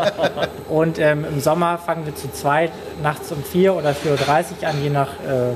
und 0.70 1.00
ähm, 1.00 1.26
im 1.26 1.40
Sommer 1.40 1.80
fangen 1.80 2.06
wir 2.06 2.16
zu 2.16 2.32
zweit 2.32 2.72
nachts 3.02 3.32
um 3.32 3.44
4 3.44 3.74
oder 3.76 3.90
4.30 3.92 4.62
Uhr 4.62 4.70
an, 4.70 4.84
je 4.84 4.90
nach 4.92 5.10
äh, 5.14 5.56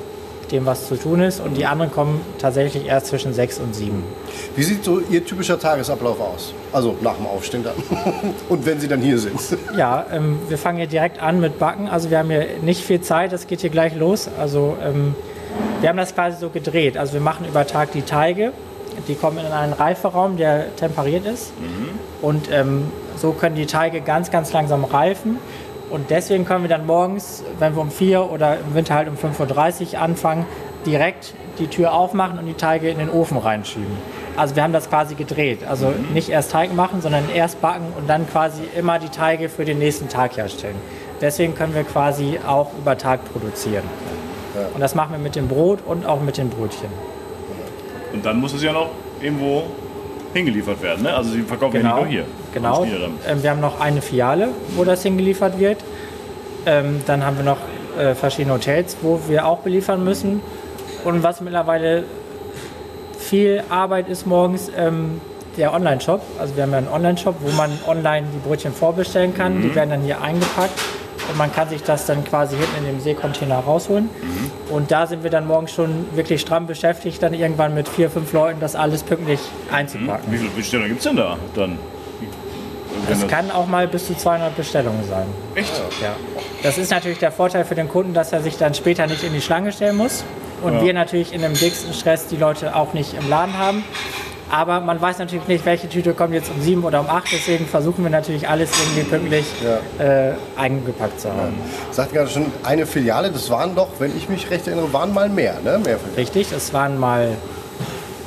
dem, 0.52 0.66
was 0.66 0.88
zu 0.88 0.96
tun 0.96 1.22
ist. 1.22 1.40
Und 1.40 1.56
die 1.56 1.66
anderen 1.66 1.92
kommen 1.92 2.22
tatsächlich 2.40 2.86
erst 2.86 3.08
zwischen 3.08 3.34
6 3.34 3.60
und 3.60 3.76
7. 3.76 4.04
Wie 4.56 4.64
sieht 4.64 4.84
so 4.84 5.00
Ihr 5.10 5.26
typischer 5.26 5.60
Tagesablauf 5.60 6.20
aus? 6.20 6.54
Also 6.72 6.96
nach 7.02 7.16
dem 7.16 7.26
Aufstehen 7.26 7.64
dann. 7.64 7.76
Und 8.50 8.66
wenn 8.66 8.80
Sie 8.80 8.88
dann 8.88 9.02
hier 9.02 9.20
sind. 9.20 9.40
Ja, 9.78 10.06
ähm, 10.12 10.40
wir 10.48 10.58
fangen 10.58 10.78
hier 10.78 10.88
direkt 10.88 11.22
an 11.22 11.40
mit 11.40 11.60
Backen. 11.60 11.88
Also 11.88 12.10
wir 12.10 12.20
haben 12.20 12.30
hier 12.30 12.46
nicht 12.62 12.84
viel 12.84 13.02
Zeit, 13.02 13.32
das 13.32 13.48
geht 13.48 13.62
hier 13.62 13.70
gleich 13.70 13.96
los. 13.96 14.30
Also 14.40 14.78
ähm, 14.82 15.16
wir 15.82 15.90
haben 15.90 15.98
das 15.98 16.14
quasi 16.16 16.38
so 16.40 16.50
gedreht. 16.50 16.98
Also 16.98 17.14
wir 17.14 17.22
machen 17.22 17.46
über 17.46 17.66
Tag 17.68 17.92
die 17.92 18.02
Teige 18.02 18.54
die 19.08 19.16
kommen 19.16 19.38
in 19.38 19.52
einen 19.52 19.74
Reiferaum, 19.74 20.38
der 20.38 20.76
temperiert 20.76 21.26
ist. 21.26 21.52
Und 22.22 22.50
ähm, 22.52 22.92
so 23.18 23.32
können 23.32 23.56
die 23.56 23.66
Teige 23.66 24.02
ganz, 24.02 24.32
ganz 24.32 24.54
langsam 24.54 24.84
reifen. 24.84 25.38
Und 25.90 26.10
deswegen 26.10 26.46
können 26.46 26.64
wir 26.64 26.70
dann 26.70 26.86
morgens, 26.86 27.44
wenn 27.60 27.76
wir 27.76 27.82
um 27.82 27.92
4 27.92 28.32
oder 28.32 28.58
im 28.60 28.74
Winter 28.74 28.96
halt 28.96 29.08
um 29.08 29.16
5.30 29.16 29.94
Uhr 29.94 30.02
anfangen, 30.02 30.46
direkt 30.86 31.34
die 31.60 31.68
Tür 31.68 31.94
aufmachen 31.94 32.38
und 32.38 32.46
die 32.46 32.54
Teige 32.54 32.90
in 32.90 32.98
den 32.98 33.10
Ofen 33.10 33.38
reinschieben. 33.38 33.98
Also 34.36 34.56
wir 34.56 34.64
haben 34.64 34.74
das 34.74 34.90
quasi 34.90 35.16
gedreht. 35.16 35.60
Also 35.68 35.94
nicht 36.14 36.30
erst 36.30 36.52
Teig 36.52 36.74
machen, 36.74 37.02
sondern 37.02 37.24
erst 37.34 37.62
backen 37.62 37.94
und 37.98 38.10
dann 38.10 38.28
quasi 38.28 38.64
immer 38.78 39.00
die 39.00 39.10
Teige 39.10 39.48
für 39.48 39.64
den 39.64 39.80
nächsten 39.80 40.10
Tag 40.10 40.36
herstellen. 40.38 40.76
Deswegen 41.22 41.56
können 41.56 41.74
wir 41.74 41.84
quasi 41.84 42.40
auch 42.46 42.72
über 42.78 42.98
Tag 42.98 43.22
produzieren. 43.32 43.84
Und 44.74 44.82
das 44.82 44.96
machen 44.96 45.12
wir 45.12 45.20
mit 45.20 45.36
dem 45.36 45.48
Brot 45.48 45.80
und 45.86 46.06
auch 46.06 46.22
mit 46.22 46.38
den 46.38 46.50
Brötchen. 46.50 46.90
Und 48.12 48.26
dann 48.26 48.40
muss 48.40 48.54
es 48.54 48.64
ja 48.64 48.74
noch 48.74 48.90
irgendwo 49.22 49.64
hingeliefert 50.36 50.82
werden. 50.82 51.04
Ne? 51.04 51.14
Also 51.14 51.32
sie 51.32 51.42
verkaufen 51.42 51.78
ja 51.78 51.84
nicht 51.84 51.96
nur 51.96 52.06
hier. 52.08 52.26
Genau. 52.54 52.86
Ähm, 52.86 53.42
wir 53.42 53.50
haben 53.50 53.62
noch 53.62 53.80
eine 53.80 54.02
Filiale, 54.02 54.50
wo 54.76 54.84
das 54.84 55.02
hingeliefert 55.04 55.58
wird. 55.60 55.78
Ähm, 56.66 57.02
dann 57.06 57.26
haben 57.26 57.38
wir 57.38 57.46
noch 57.46 57.58
äh, 57.98 58.16
verschiedene 58.16 58.54
Hotels, 58.56 58.98
wo 59.02 59.22
wir 59.28 59.46
auch 59.46 59.60
beliefern 59.60 60.04
müssen. 60.04 60.42
Und 61.04 61.24
was 61.24 61.40
mittlerweile 61.40 62.04
viel 63.18 63.64
Arbeit 63.70 64.10
ist 64.10 64.28
morgens, 64.28 64.70
ähm, 64.78 65.22
der 65.58 65.74
Online-Shop. 65.74 66.22
Also 66.38 66.56
wir 66.58 66.64
haben 66.64 66.72
ja 66.72 66.80
einen 66.80 66.90
Online-Shop, 66.90 67.36
wo 67.40 67.50
man 67.52 67.72
online 67.88 68.28
die 68.34 68.46
Brötchen 68.46 68.74
vorbestellen 68.74 69.34
kann. 69.34 69.62
Die 69.62 69.74
werden 69.74 69.92
dann 69.92 70.02
hier 70.02 70.22
eingepackt 70.22 70.80
und 71.30 71.38
man 71.38 71.52
kann 71.54 71.70
sich 71.70 71.84
das 71.84 72.06
dann 72.06 72.24
quasi 72.24 72.56
hinten 72.56 72.78
in 72.80 72.86
dem 72.86 73.00
Seekontainer 73.02 73.56
rausholen. 73.60 74.10
Und 74.70 74.92
da 74.92 75.08
sind 75.08 75.24
wir 75.24 75.30
dann 75.30 75.48
morgens 75.48 75.72
schon 75.72 76.06
wirklich 76.16 76.42
stramm 76.42 76.68
beschäftigt, 76.68 77.22
dann 77.24 77.34
irgendwann 77.34 77.74
mit 77.74 77.88
vier, 77.88 78.10
fünf 78.10 78.32
Leuten 78.34 78.60
das 78.60 78.76
alles 78.76 79.04
pünktlich 79.04 79.40
einzupacken. 79.72 80.32
Wie 80.32 80.38
viele 80.38 80.50
Bestellungen 80.52 80.90
gibt 80.90 81.00
es 81.02 81.06
denn 81.08 81.16
da 81.18 81.38
dann? 81.56 81.78
Es 83.10 83.20
das- 83.20 83.30
kann 83.30 83.52
auch 83.52 83.68
mal 83.68 83.88
bis 83.88 84.08
zu 84.08 84.16
200 84.16 84.56
Bestellungen 84.56 85.04
sein. 85.08 85.26
Echt? 85.54 85.74
Ja. 86.02 86.16
Das 86.64 86.78
ist 86.78 86.90
natürlich 86.92 87.20
der 87.20 87.32
Vorteil 87.32 87.66
für 87.66 87.76
den 87.76 87.88
Kunden, 87.90 88.14
dass 88.14 88.32
er 88.32 88.42
sich 88.42 88.58
dann 88.58 88.74
später 88.74 89.06
nicht 89.06 89.24
in 89.24 89.34
die 89.34 89.42
Schlange 89.42 89.72
stellen 89.72 89.98
muss. 89.98 90.24
Und 90.64 90.76
Ja. 90.76 90.84
wir 90.84 90.94
natürlich 90.94 91.34
in 91.34 91.42
dem 91.42 91.54
dicksten 91.54 91.94
Stress 91.94 92.28
die 92.28 92.38
Leute 92.38 92.76
auch 92.76 92.94
nicht 92.94 93.14
im 93.14 93.30
Laden 93.30 93.58
haben. 93.58 93.84
Aber 94.50 94.80
man 94.80 95.02
weiß 95.02 95.20
natürlich 95.20 95.48
nicht, 95.48 95.66
welche 95.66 95.90
Tüte 95.90 96.14
kommt 96.14 96.34
jetzt 96.34 96.52
um 96.52 96.62
sieben 96.62 96.84
oder 96.84 97.00
um 97.00 97.10
acht. 97.10 97.28
Deswegen 97.32 97.66
versuchen 97.66 98.04
wir 98.04 98.12
natürlich 98.12 98.48
alles 98.48 98.70
irgendwie 98.80 99.04
pünktlich 99.04 99.46
äh, 100.00 100.34
eingepackt 100.56 101.20
zu 101.20 101.30
haben. 101.30 101.56
Sagt 101.92 102.14
gerade 102.14 102.30
schon, 102.30 102.46
eine 102.64 102.86
Filiale, 102.86 103.32
das 103.32 103.50
waren 103.50 103.76
doch, 103.76 103.90
wenn 104.00 104.16
ich 104.16 104.30
mich 104.30 104.50
recht 104.52 104.68
erinnere, 104.68 104.94
waren 104.94 105.14
mal 105.14 105.30
mehr, 105.30 105.56
ne? 105.64 105.80
Mehr 105.80 105.98
Filialen. 105.98 106.16
Richtig, 106.16 106.52
es 106.52 106.74
waren 106.74 107.00
mal 107.00 107.30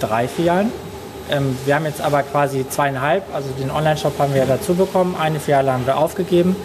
drei 0.01 0.27
Filialen. 0.27 0.73
Ähm, 1.31 1.57
wir 1.65 1.75
haben 1.75 1.85
jetzt 1.85 2.01
aber 2.01 2.23
quasi 2.23 2.67
zweieinhalb, 2.69 3.23
also 3.33 3.51
den 3.51 3.71
Online-Shop 3.71 4.19
haben 4.19 4.33
wir 4.33 4.41
ja 4.41 4.47
dazu 4.47 4.75
bekommen. 4.75 5.15
Eine 5.21 5.39
Filiale 5.39 5.73
haben 5.73 5.87
wir 5.87 5.99
aufgegeben, 5.99 6.57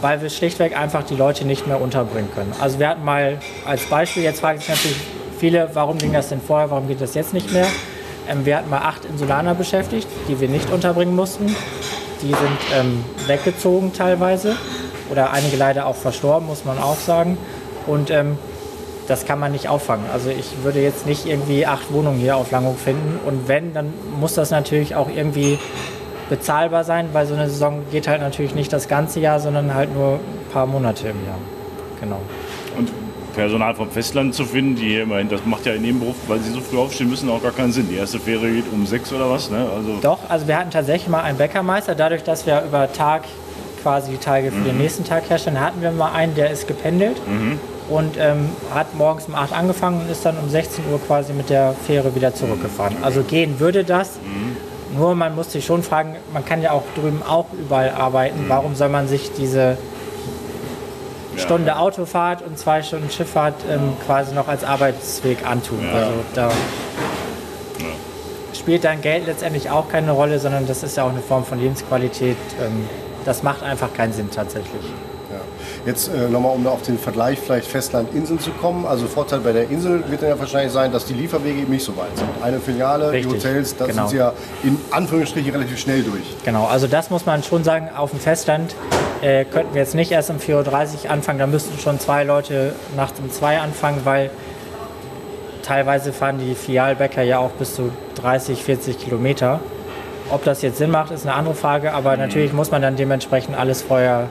weil 0.00 0.20
wir 0.22 0.30
schlichtweg 0.30 0.76
einfach 0.76 1.04
die 1.04 1.16
Leute 1.16 1.46
nicht 1.46 1.66
mehr 1.66 1.80
unterbringen 1.80 2.30
können. 2.34 2.52
Also 2.60 2.78
wir 2.78 2.88
hatten 2.88 3.04
mal 3.04 3.38
als 3.66 3.84
Beispiel, 3.84 4.22
jetzt 4.22 4.40
fragen 4.40 4.58
sich 4.58 4.68
natürlich 4.68 4.96
viele, 5.38 5.70
warum 5.74 5.98
ging 5.98 6.12
das 6.12 6.28
denn 6.28 6.40
vorher, 6.40 6.70
warum 6.70 6.88
geht 6.88 7.00
das 7.00 7.14
jetzt 7.14 7.34
nicht 7.34 7.52
mehr? 7.52 7.66
Wir 8.44 8.56
hatten 8.56 8.70
mal 8.70 8.78
acht 8.78 9.04
Insulaner 9.04 9.54
beschäftigt, 9.54 10.08
die 10.28 10.40
wir 10.40 10.48
nicht 10.48 10.70
unterbringen 10.70 11.14
mussten. 11.16 11.46
Die 12.22 12.28
sind 12.28 12.58
ähm, 12.78 13.04
weggezogen 13.26 13.92
teilweise 13.92 14.56
oder 15.10 15.32
einige 15.32 15.56
leider 15.56 15.86
auch 15.86 15.96
verstorben, 15.96 16.46
muss 16.46 16.64
man 16.64 16.78
auch 16.78 16.98
sagen. 16.98 17.38
Und 17.86 18.10
ähm, 18.10 18.38
das 19.08 19.26
kann 19.26 19.40
man 19.40 19.50
nicht 19.52 19.68
auffangen. 19.68 20.04
Also 20.12 20.30
ich 20.30 20.62
würde 20.62 20.80
jetzt 20.80 21.06
nicht 21.06 21.26
irgendwie 21.26 21.66
acht 21.66 21.92
Wohnungen 21.92 22.20
hier 22.20 22.36
auf 22.36 22.50
Langhoek 22.50 22.78
finden. 22.78 23.18
Und 23.26 23.48
wenn, 23.48 23.74
dann 23.74 23.92
muss 24.20 24.34
das 24.34 24.50
natürlich 24.50 24.94
auch 24.94 25.08
irgendwie 25.08 25.58
bezahlbar 26.28 26.84
sein, 26.84 27.08
weil 27.12 27.26
so 27.26 27.34
eine 27.34 27.48
Saison 27.48 27.82
geht 27.90 28.06
halt 28.06 28.20
natürlich 28.20 28.54
nicht 28.54 28.72
das 28.72 28.86
ganze 28.86 29.18
Jahr, 29.18 29.40
sondern 29.40 29.74
halt 29.74 29.92
nur 29.92 30.14
ein 30.14 30.52
paar 30.52 30.66
Monate 30.66 31.08
im 31.08 31.26
Jahr. 31.26 31.38
Genau. 32.00 32.20
Und 32.78 32.90
Personal 33.30 33.74
vom 33.74 33.90
Festland 33.90 34.34
zu 34.34 34.44
finden, 34.44 34.76
die 34.76 34.96
immerhin, 34.96 35.28
das 35.28 35.40
macht 35.44 35.66
ja 35.66 35.72
in 35.74 35.84
jedem 35.84 36.00
Beruf, 36.00 36.16
weil 36.28 36.38
sie 36.40 36.50
so 36.50 36.60
früh 36.60 36.78
aufstehen 36.78 37.08
müssen, 37.10 37.28
auch 37.30 37.42
gar 37.42 37.52
keinen 37.52 37.72
Sinn. 37.72 37.88
Die 37.90 37.96
erste 37.96 38.18
Fähre 38.18 38.50
geht 38.50 38.64
um 38.72 38.86
sechs 38.86 39.12
oder 39.12 39.30
was, 39.30 39.50
ne? 39.50 39.66
Also 39.76 39.98
Doch, 40.02 40.18
also 40.28 40.46
wir 40.46 40.58
hatten 40.58 40.70
tatsächlich 40.70 41.08
mal 41.08 41.22
einen 41.22 41.38
Bäckermeister. 41.38 41.94
Dadurch, 41.94 42.22
dass 42.22 42.46
wir 42.46 42.62
über 42.66 42.92
Tag 42.92 43.22
quasi 43.82 44.12
die 44.12 44.18
Teige 44.18 44.50
für 44.52 44.62
den 44.62 44.76
nächsten 44.78 45.04
Tag 45.04 45.28
herstellen, 45.30 45.58
hatten 45.60 45.80
wir 45.80 45.90
mal 45.90 46.12
einen, 46.12 46.34
der 46.34 46.50
ist 46.50 46.68
gependelt 46.68 47.16
und 47.88 48.16
ähm, 48.18 48.50
hat 48.74 48.94
morgens 48.94 49.26
um 49.26 49.34
8 49.34 49.52
angefangen 49.54 50.02
und 50.02 50.10
ist 50.10 50.24
dann 50.24 50.36
um 50.36 50.48
16 50.50 50.84
Uhr 50.92 51.00
quasi 51.00 51.32
mit 51.32 51.48
der 51.48 51.74
Fähre 51.86 52.14
wieder 52.14 52.34
zurückgefahren. 52.34 52.96
Also 53.02 53.22
gehen 53.22 53.58
würde 53.58 53.82
das. 53.84 54.18
Nur 54.96 55.14
man 55.14 55.34
muss 55.34 55.52
sich 55.52 55.64
schon 55.64 55.82
fragen, 55.82 56.16
man 56.32 56.44
kann 56.44 56.62
ja 56.62 56.72
auch 56.72 56.82
drüben 56.96 57.22
auch 57.26 57.46
überall 57.52 57.90
arbeiten. 57.90 58.44
Warum 58.48 58.74
soll 58.74 58.88
man 58.90 59.08
sich 59.08 59.30
diese. 59.38 59.78
Stunde 61.36 61.76
Autofahrt 61.76 62.42
und 62.42 62.58
zwei 62.58 62.82
Stunden 62.82 63.10
Schifffahrt 63.10 63.54
ähm, 63.70 63.92
quasi 64.04 64.34
noch 64.34 64.48
als 64.48 64.64
Arbeitsweg 64.64 65.46
antun? 65.46 65.80
Also 65.92 66.12
da 66.34 66.50
spielt 68.54 68.84
dann 68.84 69.00
Geld 69.00 69.26
letztendlich 69.26 69.70
auch 69.70 69.88
keine 69.88 70.12
Rolle, 70.12 70.38
sondern 70.38 70.66
das 70.66 70.82
ist 70.82 70.96
ja 70.96 71.04
auch 71.04 71.10
eine 71.10 71.22
Form 71.22 71.44
von 71.44 71.58
Lebensqualität. 71.58 72.36
Ähm, 72.60 72.88
das 73.24 73.42
macht 73.42 73.62
einfach 73.62 73.92
keinen 73.94 74.12
Sinn 74.12 74.30
tatsächlich. 74.30 74.82
Jetzt 75.86 76.08
äh, 76.08 76.28
nochmal, 76.28 76.54
um 76.54 76.66
auf 76.66 76.82
den 76.82 76.98
Vergleich 76.98 77.38
vielleicht 77.38 77.66
Festland-Insel 77.66 78.38
zu 78.38 78.50
kommen. 78.50 78.84
Also 78.84 79.06
Vorteil 79.06 79.40
bei 79.40 79.52
der 79.52 79.70
Insel 79.70 80.04
wird 80.10 80.22
dann 80.22 80.28
ja 80.28 80.38
wahrscheinlich 80.38 80.72
sein, 80.72 80.92
dass 80.92 81.06
die 81.06 81.14
Lieferwege 81.14 81.60
eben 81.60 81.70
nicht 81.70 81.84
so 81.84 81.96
weit 81.96 82.16
sind. 82.16 82.28
Eine 82.42 82.60
Filiale, 82.60 83.12
Richtig, 83.12 83.32
die 83.32 83.38
Hotels, 83.38 83.76
da 83.76 83.86
genau. 83.86 84.02
sind 84.02 84.10
sie 84.10 84.16
ja 84.18 84.32
in 84.62 84.78
Anführungsstrichen 84.90 85.50
relativ 85.50 85.78
schnell 85.78 86.02
durch. 86.02 86.36
Genau, 86.44 86.66
also 86.66 86.86
das 86.86 87.08
muss 87.08 87.24
man 87.24 87.42
schon 87.42 87.64
sagen, 87.64 87.88
auf 87.96 88.10
dem 88.10 88.20
Festland 88.20 88.74
äh, 89.22 89.44
könnten 89.44 89.74
wir 89.74 89.82
jetzt 89.82 89.94
nicht 89.94 90.10
erst 90.12 90.30
um 90.30 90.36
4.30 90.38 91.04
Uhr 91.04 91.10
anfangen, 91.10 91.38
da 91.38 91.46
müssten 91.46 91.78
schon 91.78 91.98
zwei 92.00 92.24
Leute 92.24 92.74
nachts 92.96 93.20
um 93.20 93.30
zwei 93.30 93.58
anfangen, 93.58 94.00
weil 94.04 94.30
teilweise 95.62 96.12
fahren 96.12 96.38
die 96.38 96.54
Filialbäcker 96.54 97.22
ja 97.22 97.38
auch 97.38 97.50
bis 97.50 97.74
zu 97.74 97.92
30, 98.16 98.62
40 98.62 98.98
Kilometer. 98.98 99.60
Ob 100.30 100.44
das 100.44 100.62
jetzt 100.62 100.78
Sinn 100.78 100.90
macht, 100.90 101.10
ist 101.10 101.26
eine 101.26 101.34
andere 101.34 101.54
Frage, 101.54 101.92
aber 101.92 102.16
natürlich 102.16 102.52
muss 102.52 102.70
man 102.70 102.82
dann 102.82 102.96
dementsprechend 102.96 103.58
alles 103.58 103.82
vorher 103.82 104.28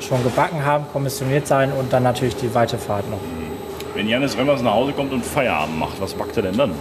schon 0.00 0.22
gebacken 0.22 0.64
haben, 0.64 0.84
kommissioniert 0.92 1.46
sein 1.46 1.72
und 1.72 1.92
dann 1.92 2.02
natürlich 2.02 2.36
die 2.36 2.54
weite 2.54 2.78
Fahrt 2.78 3.08
noch. 3.10 3.18
wenn 3.94 4.08
Janis 4.08 4.36
Remmers 4.36 4.62
nach 4.62 4.74
Hause 4.74 4.92
kommt 4.92 5.12
und 5.12 5.24
Feierabend 5.24 5.78
macht, 5.78 6.00
was 6.00 6.14
backt 6.14 6.36
er 6.36 6.44
denn 6.44 6.56
dann? 6.56 6.72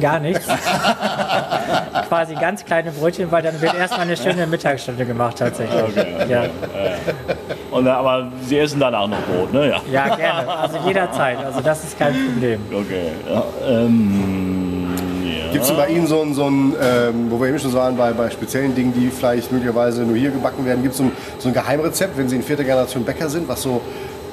Gar 0.00 0.20
nichts. 0.20 0.46
Quasi 2.08 2.34
ganz 2.34 2.64
kleine 2.64 2.90
Brötchen, 2.90 3.30
weil 3.30 3.42
dann 3.42 3.60
wird 3.60 3.74
erstmal 3.74 4.02
eine 4.02 4.16
schöne 4.16 4.46
Mittagsstunde 4.46 5.04
gemacht 5.04 5.38
tatsächlich. 5.38 5.82
Okay, 5.82 6.14
okay. 6.20 6.30
Ja. 6.30 6.44
Und, 7.70 7.86
äh, 7.86 7.90
aber 7.90 8.28
sie 8.42 8.58
essen 8.58 8.80
danach 8.80 9.06
noch 9.06 9.20
Brot, 9.22 9.52
ne? 9.52 9.68
Ja. 9.68 9.80
ja, 9.90 10.16
gerne. 10.16 10.48
Also 10.48 10.78
jederzeit. 10.86 11.38
Also 11.44 11.60
das 11.60 11.84
ist 11.84 11.98
kein 11.98 12.14
Problem. 12.14 12.60
Okay. 12.72 13.12
Ja, 13.28 13.44
ähm, 13.68 14.94
ja. 15.24 15.52
Gibt 15.52 15.64
es 15.64 15.72
bei 15.72 15.88
Ihnen 15.88 16.06
so 16.06 16.22
ein, 16.22 16.34
so 16.34 16.46
ein 16.46 16.74
ähm, 16.80 17.30
wo 17.30 17.40
wir 17.40 17.48
eben 17.48 17.58
schon 17.58 17.70
so 17.70 17.78
waren, 17.78 17.96
bei, 17.96 18.12
bei 18.12 18.30
speziellen 18.30 18.74
Dingen, 18.74 18.92
die 18.92 19.08
vielleicht 19.08 19.52
möglicherweise 19.52 20.02
nur 20.02 20.16
hier 20.16 20.30
gebacken 20.30 20.64
werden, 20.64 20.82
gibt 20.82 20.92
es 20.92 20.98
so 20.98 21.04
ein, 21.04 21.12
so 21.38 21.48
ein 21.48 21.54
Geheimrezept, 21.54 22.16
wenn 22.18 22.28
Sie 22.28 22.36
in 22.36 22.42
vierter 22.42 22.64
Generation 22.64 23.04
Bäcker 23.04 23.28
sind, 23.28 23.48
was 23.48 23.62
so 23.62 23.80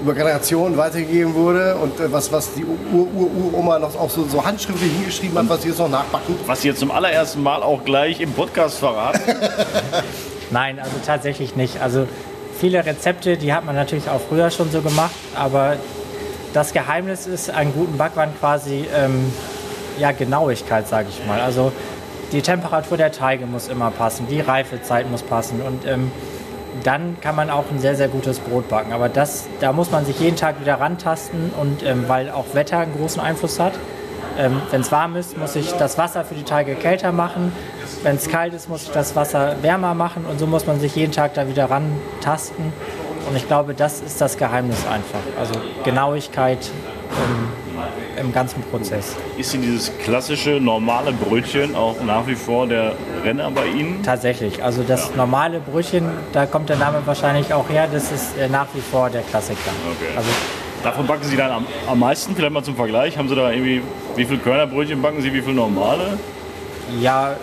über 0.01 0.13
Generationen 0.13 0.77
weitergegeben 0.77 1.33
wurde 1.35 1.75
und 1.75 1.99
äh, 1.99 2.11
was, 2.11 2.31
was 2.31 2.53
die 2.53 2.65
Ur-Ur-Uroma 2.65 3.79
noch 3.79 3.95
auch 3.99 4.09
so, 4.09 4.25
so 4.25 4.43
handschriftlich 4.43 4.91
hingeschrieben 4.91 5.37
hat, 5.37 5.49
was 5.49 5.61
Sie 5.61 5.69
jetzt 5.69 5.77
noch 5.77 5.89
nachbacken? 5.89 6.35
Was 6.45 6.61
Sie 6.61 6.69
jetzt 6.69 6.79
zum 6.79 6.91
allerersten 6.91 7.43
Mal 7.43 7.61
auch 7.63 7.83
gleich 7.85 8.19
im 8.19 8.33
Podcast 8.33 8.79
verraten. 8.79 9.21
Nein, 10.51 10.79
also 10.79 10.95
tatsächlich 11.05 11.55
nicht. 11.55 11.81
Also 11.81 12.07
viele 12.59 12.85
Rezepte, 12.85 13.37
die 13.37 13.53
hat 13.53 13.65
man 13.65 13.75
natürlich 13.75 14.09
auch 14.09 14.21
früher 14.27 14.49
schon 14.49 14.71
so 14.71 14.81
gemacht, 14.81 15.15
aber 15.35 15.77
das 16.53 16.73
Geheimnis 16.73 17.27
ist 17.27 17.49
an 17.49 17.71
guten 17.73 17.97
Backwaren 17.97 18.31
quasi 18.39 18.85
ähm, 18.95 19.31
ja, 19.97 20.11
Genauigkeit, 20.11 20.87
sage 20.87 21.07
ich 21.09 21.25
mal. 21.25 21.39
Also 21.39 21.71
die 22.31 22.41
Temperatur 22.41 22.97
der 22.97 23.11
Teige 23.11 23.45
muss 23.45 23.67
immer 23.67 23.91
passen, 23.91 24.27
die 24.29 24.39
Reifezeit 24.39 25.09
muss 25.09 25.21
passen 25.21 25.61
und 25.61 25.85
ähm, 25.85 26.11
dann 26.83 27.17
kann 27.21 27.35
man 27.35 27.49
auch 27.49 27.65
ein 27.71 27.79
sehr, 27.79 27.95
sehr 27.95 28.07
gutes 28.07 28.39
Brot 28.39 28.69
backen. 28.69 28.93
Aber 28.93 29.09
das, 29.09 29.47
da 29.59 29.73
muss 29.73 29.91
man 29.91 30.05
sich 30.05 30.19
jeden 30.19 30.35
Tag 30.35 30.59
wieder 30.61 30.79
rantasten 30.79 31.51
und 31.59 31.83
ähm, 31.83 32.05
weil 32.07 32.29
auch 32.31 32.53
Wetter 32.53 32.79
einen 32.79 32.95
großen 32.95 33.21
Einfluss 33.21 33.59
hat. 33.59 33.73
Ähm, 34.37 34.61
Wenn 34.71 34.81
es 34.81 34.91
warm 34.91 35.15
ist, 35.15 35.37
muss 35.37 35.55
ich 35.55 35.71
das 35.73 35.97
Wasser 35.97 36.23
für 36.23 36.35
die 36.35 36.43
Teige 36.43 36.75
kälter 36.75 37.11
machen. 37.11 37.51
Wenn 38.03 38.15
es 38.15 38.29
kalt 38.29 38.53
ist, 38.53 38.69
muss 38.69 38.83
ich 38.83 38.91
das 38.91 39.15
Wasser 39.15 39.57
wärmer 39.61 39.93
machen. 39.93 40.25
Und 40.25 40.39
so 40.39 40.47
muss 40.47 40.65
man 40.65 40.79
sich 40.79 40.95
jeden 40.95 41.11
Tag 41.11 41.33
da 41.33 41.47
wieder 41.47 41.69
rantasten. 41.69 42.73
Und 43.27 43.35
ich 43.35 43.47
glaube, 43.47 43.73
das 43.73 44.01
ist 44.01 44.19
das 44.19 44.37
Geheimnis 44.37 44.85
einfach. 44.87 45.19
Also 45.39 45.53
Genauigkeit 45.83 46.71
im, 47.11 47.60
im 48.21 48.31
ganzen 48.31 48.61
Prozess. 48.63 49.15
Ist 49.37 49.53
denn 49.53 49.61
dieses 49.61 49.91
klassische, 49.99 50.59
normale 50.61 51.11
Brötchen 51.11 51.75
auch 51.75 51.95
nach 52.05 52.25
wie 52.27 52.35
vor 52.35 52.67
der 52.67 52.93
Renner 53.23 53.51
bei 53.51 53.65
Ihnen? 53.67 54.01
Tatsächlich. 54.03 54.63
Also 54.63 54.83
das 54.83 55.15
normale 55.15 55.59
Brötchen, 55.59 56.05
da 56.31 56.45
kommt 56.45 56.69
der 56.69 56.77
Name 56.77 57.01
wahrscheinlich 57.05 57.53
auch 57.53 57.67
her, 57.69 57.87
das 57.91 58.11
ist 58.11 58.37
äh, 58.37 58.47
nach 58.47 58.67
wie 58.73 58.81
vor 58.81 59.09
der 59.09 59.21
Klassiker. 59.23 59.71
Okay. 59.97 60.15
Also 60.15 60.29
Davon 60.83 61.05
backen 61.05 61.23
Sie 61.23 61.37
dann 61.37 61.51
am, 61.51 61.67
am 61.87 61.99
meisten, 61.99 62.35
vielleicht 62.35 62.53
mal 62.53 62.63
zum 62.63 62.75
Vergleich. 62.75 63.15
Haben 63.17 63.29
Sie 63.29 63.35
da 63.35 63.51
irgendwie, 63.51 63.83
wie 64.15 64.25
viel 64.25 64.39
Körnerbrötchen 64.39 65.01
backen 65.01 65.21
Sie, 65.21 65.31
wie 65.31 65.41
viel 65.41 65.53
normale? 65.53 66.17
Ja, 66.99 67.35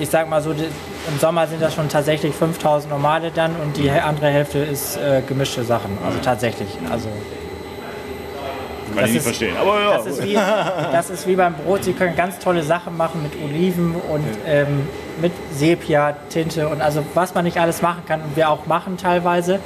ich 0.00 0.08
sag 0.08 0.28
mal 0.30 0.40
so, 0.40 0.52
im 0.52 1.18
Sommer 1.20 1.46
sind 1.46 1.60
das 1.60 1.74
schon 1.74 1.88
tatsächlich 1.88 2.34
5000 2.34 2.90
normale 2.90 3.30
dann 3.30 3.54
und 3.62 3.76
die 3.76 3.90
andere 3.90 4.28
Hälfte 4.28 4.58
ist 4.58 4.96
äh, 4.96 5.22
gemischte 5.26 5.62
Sachen. 5.62 5.98
Also 6.04 6.18
tatsächlich. 6.22 6.68
Also 6.90 7.08
Kann 8.94 9.02
Das 9.02 9.10
ich 9.10 9.14
nicht 9.14 9.16
ist- 9.16 9.24
verstehen. 9.26 9.56
Aber 9.60 9.80
ja. 9.80 9.96
das 9.96 10.06
ist, 10.06 10.22
wie, 10.24 10.34
das 10.92 11.10
ist 11.10 11.26
wie 11.26 11.36
beim 11.36 11.54
Brot. 11.54 11.84
Sie 11.84 11.92
können 11.92 12.16
ganz 12.16 12.38
tolle 12.38 12.62
Sachen 12.62 12.96
machen 12.96 13.22
mit 13.22 13.32
Oliven 13.42 13.94
und 13.94 14.24
ähm, 14.46 14.88
mit 15.20 15.32
Sepia, 15.52 16.14
Tinte 16.30 16.68
und 16.68 16.80
also 16.80 17.04
was 17.14 17.34
man 17.34 17.44
nicht 17.44 17.58
alles 17.58 17.82
machen 17.82 18.02
kann 18.06 18.20
und 18.22 18.36
wir 18.36 18.48
auch 18.50 18.66
machen 18.66 18.96
teilweise. 18.96 19.58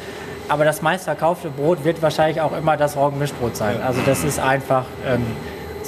Aber 0.50 0.64
das 0.64 0.80
meistverkaufte 0.80 1.50
Brot 1.50 1.84
wird 1.84 2.00
wahrscheinlich 2.00 2.40
auch 2.40 2.56
immer 2.56 2.76
das 2.78 2.96
Roggenmischbrot 2.96 3.54
sein. 3.56 3.82
Also 3.86 4.00
das 4.06 4.24
ist 4.24 4.40
einfach 4.40 4.84
ähm, 5.06 5.24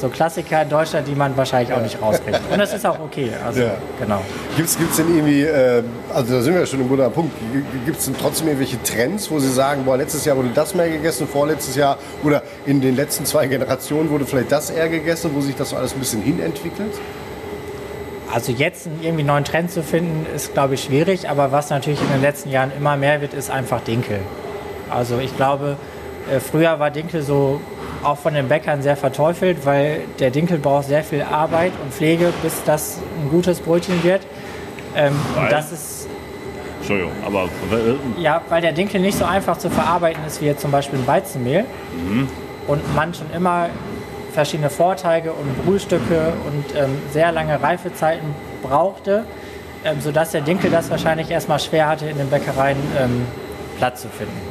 so 0.00 0.08
Klassiker 0.08 0.62
in 0.62 0.68
Deutschland, 0.68 1.06
die 1.06 1.14
man 1.14 1.36
wahrscheinlich 1.36 1.72
auch 1.74 1.82
nicht 1.82 2.00
rauskriegt. 2.00 2.40
Und 2.50 2.58
das 2.58 2.72
ist 2.72 2.86
auch 2.86 2.98
okay. 2.98 3.30
Also 3.44 3.60
Ja. 3.60 3.72
genau. 4.00 4.22
Gibt 4.56 4.68
es 4.68 4.76
denn 4.96 5.14
irgendwie, 5.14 5.42
äh, 5.42 5.82
also 6.12 6.34
da 6.34 6.42
sind 6.42 6.54
wir 6.54 6.60
ja 6.60 6.66
schon 6.66 6.80
im 6.80 6.88
guter 6.88 7.10
Punkt, 7.10 7.32
gibt 7.84 7.98
es 7.98 8.06
denn 8.06 8.14
trotzdem 8.20 8.48
irgendwelche 8.48 8.82
Trends, 8.82 9.30
wo 9.30 9.38
Sie 9.38 9.50
sagen, 9.50 9.84
boah, 9.84 9.96
letztes 9.96 10.24
Jahr 10.24 10.36
wurde 10.36 10.50
das 10.54 10.74
mehr 10.74 10.88
gegessen, 10.88 11.28
vorletztes 11.28 11.76
Jahr 11.76 11.98
oder 12.22 12.42
in 12.66 12.80
den 12.80 12.96
letzten 12.96 13.24
zwei 13.26 13.46
Generationen 13.46 14.10
wurde 14.10 14.24
vielleicht 14.26 14.50
das 14.50 14.70
eher 14.70 14.88
gegessen, 14.88 15.30
wo 15.34 15.40
sich 15.40 15.54
das 15.54 15.70
so 15.70 15.76
alles 15.76 15.92
ein 15.92 15.98
bisschen 16.00 16.22
hinentwickelt? 16.22 16.92
Also 18.32 18.52
jetzt 18.52 18.86
einen 18.86 19.02
irgendwie 19.02 19.24
neuen 19.24 19.44
Trend 19.44 19.70
zu 19.72 19.82
finden, 19.82 20.24
ist 20.34 20.54
glaube 20.54 20.74
ich 20.74 20.84
schwierig, 20.84 21.28
aber 21.28 21.50
was 21.50 21.70
natürlich 21.70 22.00
in 22.00 22.08
den 22.08 22.22
letzten 22.22 22.50
Jahren 22.50 22.70
immer 22.76 22.96
mehr 22.96 23.20
wird, 23.20 23.34
ist 23.34 23.50
einfach 23.50 23.80
Dinkel. 23.80 24.20
Also 24.88 25.18
ich 25.18 25.36
glaube, 25.36 25.76
äh, 26.32 26.38
früher 26.38 26.78
war 26.78 26.90
Dinkel 26.90 27.22
so 27.22 27.60
auch 28.02 28.18
von 28.18 28.34
den 28.34 28.48
Bäckern 28.48 28.82
sehr 28.82 28.96
verteufelt, 28.96 29.64
weil 29.66 30.02
der 30.18 30.30
Dinkel 30.30 30.58
braucht 30.58 30.86
sehr 30.86 31.04
viel 31.04 31.22
Arbeit 31.22 31.72
und 31.82 31.92
Pflege, 31.92 32.32
bis 32.42 32.62
das 32.64 32.98
ein 33.22 33.30
gutes 33.30 33.60
Brötchen 33.60 34.02
wird. 34.02 34.22
Ähm, 34.96 35.14
und 35.36 35.52
das 35.52 35.72
ist 35.72 36.08
Entschuldigung, 36.78 37.12
aber 37.24 37.48
ja, 38.18 38.40
weil 38.48 38.62
der 38.62 38.72
Dinkel 38.72 39.00
nicht 39.00 39.16
so 39.16 39.24
einfach 39.24 39.58
zu 39.58 39.68
verarbeiten 39.68 40.24
ist 40.26 40.40
wie 40.40 40.46
jetzt 40.46 40.62
zum 40.62 40.70
Beispiel 40.70 40.98
ein 40.98 41.06
Weizenmehl. 41.06 41.64
Und 42.66 42.94
man 42.94 43.12
schon 43.12 43.30
immer 43.32 43.68
verschiedene 44.32 44.70
Vorteige 44.70 45.32
und 45.32 45.64
Brühstücke 45.64 46.32
und 46.46 46.64
ähm, 46.76 46.98
sehr 47.12 47.32
lange 47.32 47.60
Reifezeiten 47.60 48.34
brauchte, 48.62 49.24
ähm, 49.84 50.00
sodass 50.00 50.30
der 50.30 50.40
Dinkel 50.40 50.70
das 50.70 50.90
wahrscheinlich 50.90 51.30
erstmal 51.30 51.58
schwer 51.58 51.88
hatte, 51.88 52.06
in 52.06 52.16
den 52.16 52.30
Bäckereien 52.30 52.78
ähm, 52.98 53.26
Platz 53.78 54.02
zu 54.02 54.08
finden. 54.08 54.49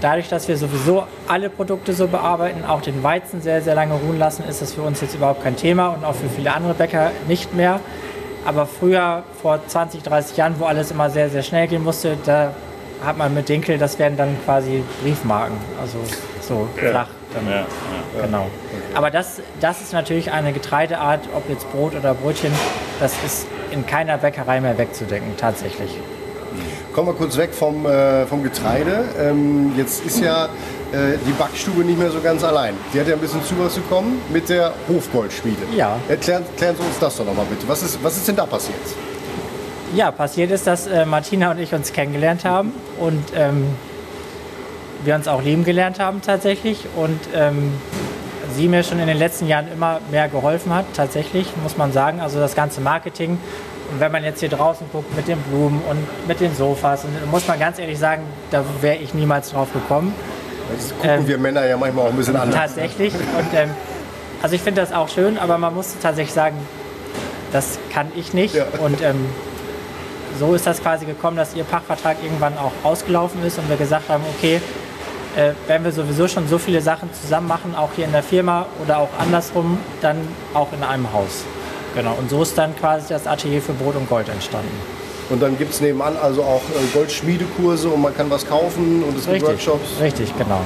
Dadurch, 0.00 0.28
dass 0.28 0.46
wir 0.46 0.56
sowieso 0.56 1.04
alle 1.26 1.48
Produkte 1.48 1.92
so 1.92 2.06
bearbeiten, 2.06 2.64
auch 2.64 2.82
den 2.82 3.02
Weizen 3.02 3.40
sehr, 3.40 3.62
sehr 3.62 3.74
lange 3.74 3.94
ruhen 3.94 4.18
lassen, 4.18 4.44
ist 4.48 4.60
das 4.60 4.74
für 4.74 4.82
uns 4.82 5.00
jetzt 5.00 5.14
überhaupt 5.14 5.42
kein 5.42 5.56
Thema 5.56 5.88
und 5.88 6.04
auch 6.04 6.14
für 6.14 6.28
viele 6.28 6.52
andere 6.52 6.74
Bäcker 6.74 7.12
nicht 7.28 7.54
mehr. 7.54 7.80
Aber 8.44 8.66
früher, 8.66 9.24
vor 9.40 9.60
20, 9.66 10.02
30 10.02 10.36
Jahren, 10.36 10.54
wo 10.58 10.66
alles 10.66 10.90
immer 10.90 11.10
sehr, 11.10 11.30
sehr 11.30 11.42
schnell 11.42 11.66
gehen 11.66 11.82
musste, 11.82 12.16
da 12.24 12.52
hat 13.04 13.18
man 13.18 13.34
mit 13.34 13.48
Dinkel, 13.48 13.78
das 13.78 13.98
wären 13.98 14.16
dann 14.16 14.36
quasi 14.44 14.82
Briefmarken, 15.02 15.56
also 15.80 15.98
so 16.40 16.68
flach. 16.76 17.08
Dann, 17.34 17.46
ja, 17.46 17.56
ja. 17.56 18.22
Genau. 18.22 18.46
Aber 18.94 19.10
das, 19.10 19.40
das 19.60 19.80
ist 19.80 19.92
natürlich 19.92 20.30
eine 20.30 20.52
Getreideart, 20.52 21.28
ob 21.34 21.48
jetzt 21.48 21.70
Brot 21.72 21.94
oder 21.94 22.14
Brötchen, 22.14 22.52
das 23.00 23.12
ist 23.24 23.46
in 23.70 23.84
keiner 23.84 24.18
Bäckerei 24.18 24.60
mehr 24.60 24.78
wegzudenken, 24.78 25.36
tatsächlich. 25.36 25.90
Kommen 26.96 27.08
wir 27.08 27.14
kurz 27.14 27.36
weg 27.36 27.52
vom, 27.52 27.84
äh, 27.84 28.24
vom 28.24 28.42
Getreide. 28.42 29.04
Ähm, 29.20 29.74
jetzt 29.76 30.06
ist 30.06 30.18
ja 30.18 30.46
äh, 30.46 31.18
die 31.26 31.32
Backstube 31.32 31.84
nicht 31.84 31.98
mehr 31.98 32.10
so 32.10 32.22
ganz 32.22 32.42
allein. 32.42 32.72
Die 32.94 32.98
hat 32.98 33.06
ja 33.06 33.12
ein 33.12 33.20
bisschen 33.20 33.44
Zuwachs 33.44 33.74
bekommen 33.74 34.22
mit 34.30 34.48
der 34.48 34.72
Hofgoldschmiede. 34.88 35.58
Ja. 35.76 35.98
Erklären, 36.08 36.44
erklären 36.44 36.74
Sie 36.74 36.82
uns 36.82 36.98
das 36.98 37.18
doch 37.18 37.26
nochmal 37.26 37.44
bitte. 37.50 37.68
Was 37.68 37.82
ist, 37.82 38.02
was 38.02 38.16
ist 38.16 38.26
denn 38.28 38.36
da 38.36 38.46
passiert? 38.46 38.78
Ja, 39.94 40.10
passiert 40.10 40.50
ist, 40.50 40.66
dass 40.66 40.86
äh, 40.86 41.04
Martina 41.04 41.50
und 41.50 41.58
ich 41.58 41.74
uns 41.74 41.92
kennengelernt 41.92 42.46
haben 42.46 42.72
und 42.98 43.24
ähm, 43.34 43.66
wir 45.04 45.16
uns 45.16 45.28
auch 45.28 45.42
lieben 45.42 45.64
gelernt 45.64 46.00
haben 46.00 46.22
tatsächlich 46.22 46.86
und 46.96 47.20
ähm, 47.34 47.74
sie 48.54 48.68
mir 48.68 48.82
schon 48.82 49.00
in 49.00 49.06
den 49.06 49.18
letzten 49.18 49.48
Jahren 49.48 49.70
immer 49.70 50.00
mehr 50.10 50.30
geholfen 50.30 50.74
hat, 50.74 50.86
tatsächlich, 50.94 51.46
muss 51.62 51.76
man 51.76 51.92
sagen. 51.92 52.20
Also 52.20 52.38
das 52.38 52.54
ganze 52.54 52.80
Marketing. 52.80 53.36
Und 53.90 54.00
wenn 54.00 54.12
man 54.12 54.24
jetzt 54.24 54.40
hier 54.40 54.48
draußen 54.48 54.86
guckt 54.92 55.14
mit 55.14 55.28
den 55.28 55.38
Blumen 55.42 55.80
und 55.88 56.28
mit 56.28 56.40
den 56.40 56.54
Sofas, 56.54 57.04
und, 57.04 57.30
muss 57.30 57.46
man 57.46 57.58
ganz 57.58 57.78
ehrlich 57.78 57.98
sagen, 57.98 58.22
da 58.50 58.64
wäre 58.80 58.96
ich 58.96 59.14
niemals 59.14 59.50
drauf 59.50 59.72
gekommen. 59.72 60.14
Das 60.76 60.90
gucken 60.90 61.10
Ähm, 61.10 61.28
wir 61.28 61.38
Männer 61.38 61.66
ja 61.66 61.76
manchmal 61.76 62.06
auch 62.06 62.10
ein 62.10 62.16
bisschen 62.16 62.36
anders. 62.36 62.56
Tatsächlich. 62.56 63.14
Und 63.14 63.54
ähm, 63.54 63.70
also 64.42 64.54
ich 64.54 64.62
finde 64.62 64.80
das 64.80 64.92
auch 64.92 65.08
schön, 65.08 65.38
aber 65.38 65.58
man 65.58 65.74
muss 65.74 65.94
tatsächlich 66.02 66.34
sagen, 66.34 66.56
das 67.52 67.78
kann 67.92 68.08
ich 68.16 68.34
nicht. 68.34 68.54
Ja. 68.54 68.64
Und 68.80 69.00
ähm, 69.02 69.26
so 70.38 70.54
ist 70.54 70.66
das 70.66 70.82
quasi 70.82 71.06
gekommen, 71.06 71.36
dass 71.36 71.54
ihr 71.54 71.64
Pachtvertrag 71.64 72.16
irgendwann 72.22 72.58
auch 72.58 72.72
ausgelaufen 72.82 73.42
ist 73.44 73.58
und 73.58 73.68
wir 73.68 73.76
gesagt 73.76 74.08
haben, 74.08 74.22
okay, 74.36 74.60
äh, 75.36 75.52
wenn 75.66 75.84
wir 75.84 75.92
sowieso 75.92 76.28
schon 76.28 76.48
so 76.48 76.58
viele 76.58 76.80
Sachen 76.80 77.10
zusammen 77.12 77.46
machen, 77.46 77.74
auch 77.74 77.90
hier 77.94 78.04
in 78.04 78.12
der 78.12 78.22
Firma 78.22 78.66
oder 78.82 78.98
auch 78.98 79.08
andersrum, 79.18 79.78
dann 80.00 80.16
auch 80.54 80.72
in 80.72 80.82
einem 80.82 81.12
Haus. 81.12 81.44
Genau. 81.96 82.14
Und 82.18 82.30
so 82.30 82.42
ist 82.42 82.56
dann 82.56 82.76
quasi 82.76 83.08
das 83.08 83.26
Atelier 83.26 83.60
für 83.60 83.72
Brot 83.72 83.96
und 83.96 84.08
Gold 84.08 84.28
entstanden. 84.28 84.70
Und 85.28 85.42
dann 85.42 85.58
gibt 85.58 85.72
es 85.72 85.80
nebenan 85.80 86.16
also 86.22 86.42
auch 86.44 86.62
äh, 86.70 86.84
Goldschmiedekurse 86.94 87.88
und 87.88 88.00
man 88.02 88.16
kann 88.16 88.30
was 88.30 88.46
kaufen 88.46 89.02
und 89.02 89.18
es 89.18 89.26
gibt. 89.28 89.42
Workshops. 89.42 90.00
Richtig, 90.00 90.32
genau. 90.38 90.60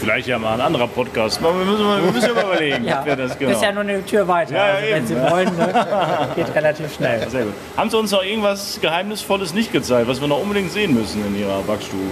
vielleicht 0.00 0.28
ja 0.28 0.38
mal 0.38 0.52
ein 0.54 0.60
anderer 0.60 0.86
Podcast. 0.86 1.38
Aber 1.42 1.58
Wir 1.58 1.64
müssen 1.64 1.84
mal, 1.84 2.04
wir 2.04 2.12
müssen 2.12 2.28
ja 2.28 2.34
mal 2.34 2.44
überlegen, 2.44 2.84
Ja, 2.84 3.00
ob 3.00 3.06
wir 3.06 3.16
das 3.16 3.38
genau. 3.38 3.52
ist 3.52 3.62
ja 3.62 3.72
nur 3.72 3.84
eine 3.84 4.04
Tür 4.04 4.28
weiter. 4.28 4.54
Ja, 4.54 4.64
also, 4.74 4.86
wenn. 4.92 5.06
Sie 5.06 5.14
wollen, 5.16 5.56
ne, 5.56 6.28
geht 6.36 6.54
relativ 6.54 6.94
schnell. 6.94 7.26
Sehr 7.30 7.44
gut. 7.44 7.54
Haben 7.76 7.88
Sie 7.90 7.96
uns 7.96 8.10
noch 8.10 8.22
irgendwas 8.22 8.78
Geheimnisvolles 8.82 9.54
nicht 9.54 9.72
gezeigt, 9.72 10.08
was 10.08 10.20
wir 10.20 10.28
noch 10.28 10.42
unbedingt 10.42 10.70
sehen 10.70 10.92
müssen 10.94 11.24
in 11.26 11.38
Ihrer 11.38 11.60
Backstube? 11.62 12.02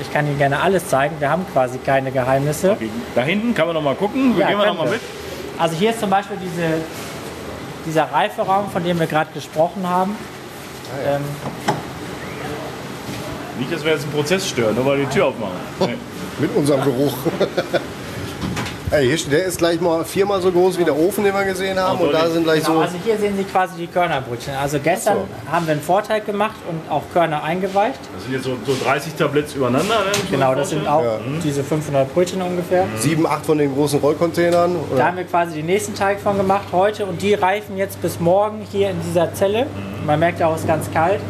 Ich 0.00 0.12
kann 0.12 0.26
Ihnen 0.26 0.38
gerne 0.38 0.60
alles 0.60 0.88
zeigen. 0.88 1.16
Wir 1.18 1.30
haben 1.30 1.44
quasi 1.52 1.78
keine 1.78 2.10
Geheimnisse. 2.12 2.72
Okay. 2.72 2.88
Da 3.14 3.22
hinten 3.22 3.54
kann 3.54 3.66
man 3.66 3.74
noch 3.74 3.82
mal 3.82 3.94
gucken. 3.94 4.36
Wir 4.36 4.42
Ja, 4.42 4.48
gehen 4.50 4.58
wir 4.58 4.66
noch 4.66 4.76
mal 4.78 4.84
wir. 4.84 4.92
mit. 4.92 5.00
Also 5.58 5.76
hier 5.76 5.90
ist 5.90 6.00
zum 6.00 6.10
Beispiel 6.10 6.36
diese, 6.40 6.80
dieser 7.84 8.04
Reiferaum, 8.04 8.70
von 8.70 8.84
dem 8.84 8.98
wir 9.00 9.06
gerade 9.06 9.30
gesprochen 9.32 9.88
haben. 9.88 10.16
Ähm, 11.04 11.22
Nicht, 13.58 13.72
dass 13.72 13.84
wir 13.84 13.92
jetzt 13.92 14.04
einen 14.04 14.12
Prozess 14.12 14.48
stören, 14.48 14.76
nur 14.76 14.86
weil 14.86 14.98
wir 14.98 15.06
die 15.06 15.14
Tür 15.14 15.26
aufmachen. 15.26 15.56
Nee. 15.80 15.96
Mit 16.38 16.54
unserem 16.54 16.84
Geruch. 16.84 17.14
Ey, 18.90 19.06
hier, 19.06 19.30
der 19.30 19.44
ist 19.44 19.58
gleich 19.58 19.82
mal 19.82 20.02
viermal 20.02 20.40
so 20.40 20.50
groß 20.50 20.78
wie 20.78 20.84
der 20.84 20.96
Ofen, 20.96 21.22
den 21.22 21.34
wir 21.34 21.44
gesehen 21.44 21.78
haben. 21.78 21.98
Und 22.00 22.10
da 22.10 22.30
sind 22.30 22.44
gleich 22.44 22.62
genau, 22.64 22.76
so. 22.76 22.80
also 22.80 22.96
hier 23.04 23.18
sehen 23.18 23.36
Sie 23.36 23.44
quasi 23.44 23.76
die 23.76 23.86
Körnerbrötchen. 23.86 24.54
Also 24.54 24.78
gestern 24.82 25.18
haben 25.50 25.66
wir 25.66 25.72
einen 25.72 25.82
Vorteig 25.82 26.24
gemacht 26.24 26.56
und 26.66 26.90
auch 26.90 27.02
Körner 27.12 27.42
eingeweicht. 27.42 27.98
Das 28.14 28.24
sind 28.24 28.32
jetzt 28.32 28.44
so, 28.44 28.56
so 28.64 28.74
30 28.82 29.12
Tabletts 29.12 29.54
übereinander. 29.54 30.04
Genau, 30.30 30.54
das 30.54 30.70
sind 30.70 30.88
auch 30.88 31.04
diese 31.44 31.62
500 31.62 32.14
Brötchen 32.14 32.40
ungefähr. 32.40 32.86
Sieben, 32.96 33.26
acht 33.26 33.44
von 33.44 33.58
den 33.58 33.74
großen 33.74 34.00
Rollcontainern. 34.00 34.74
Da 34.74 34.94
Oder? 34.94 35.04
haben 35.04 35.16
wir 35.18 35.24
quasi 35.24 35.56
den 35.56 35.66
nächsten 35.66 35.94
Teig 35.94 36.18
von 36.20 36.38
gemacht 36.38 36.68
heute 36.72 37.04
und 37.04 37.20
die 37.20 37.34
reifen 37.34 37.76
jetzt 37.76 38.00
bis 38.00 38.18
morgen 38.18 38.66
hier 38.72 38.88
in 38.88 38.96
dieser 39.02 39.34
Zelle. 39.34 39.66
Man 40.06 40.18
merkt 40.18 40.40
ja 40.40 40.46
auch, 40.46 40.54
es 40.54 40.62
ist 40.62 40.66
ganz 40.66 40.90
kalt. 40.90 41.20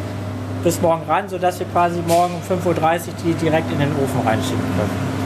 Bis 0.63 0.79
morgen 0.81 1.03
ran, 1.09 1.27
sodass 1.27 1.59
wir 1.59 1.67
quasi 1.67 1.99
morgen 2.07 2.35
um 2.35 2.57
5.30 2.57 2.67
Uhr 2.67 3.13
die 3.25 3.33
direkt 3.33 3.69
in 3.69 3.79
den 3.79 3.91
Ofen 4.01 4.25
reinschieben 4.25 4.63
können. 4.77 5.18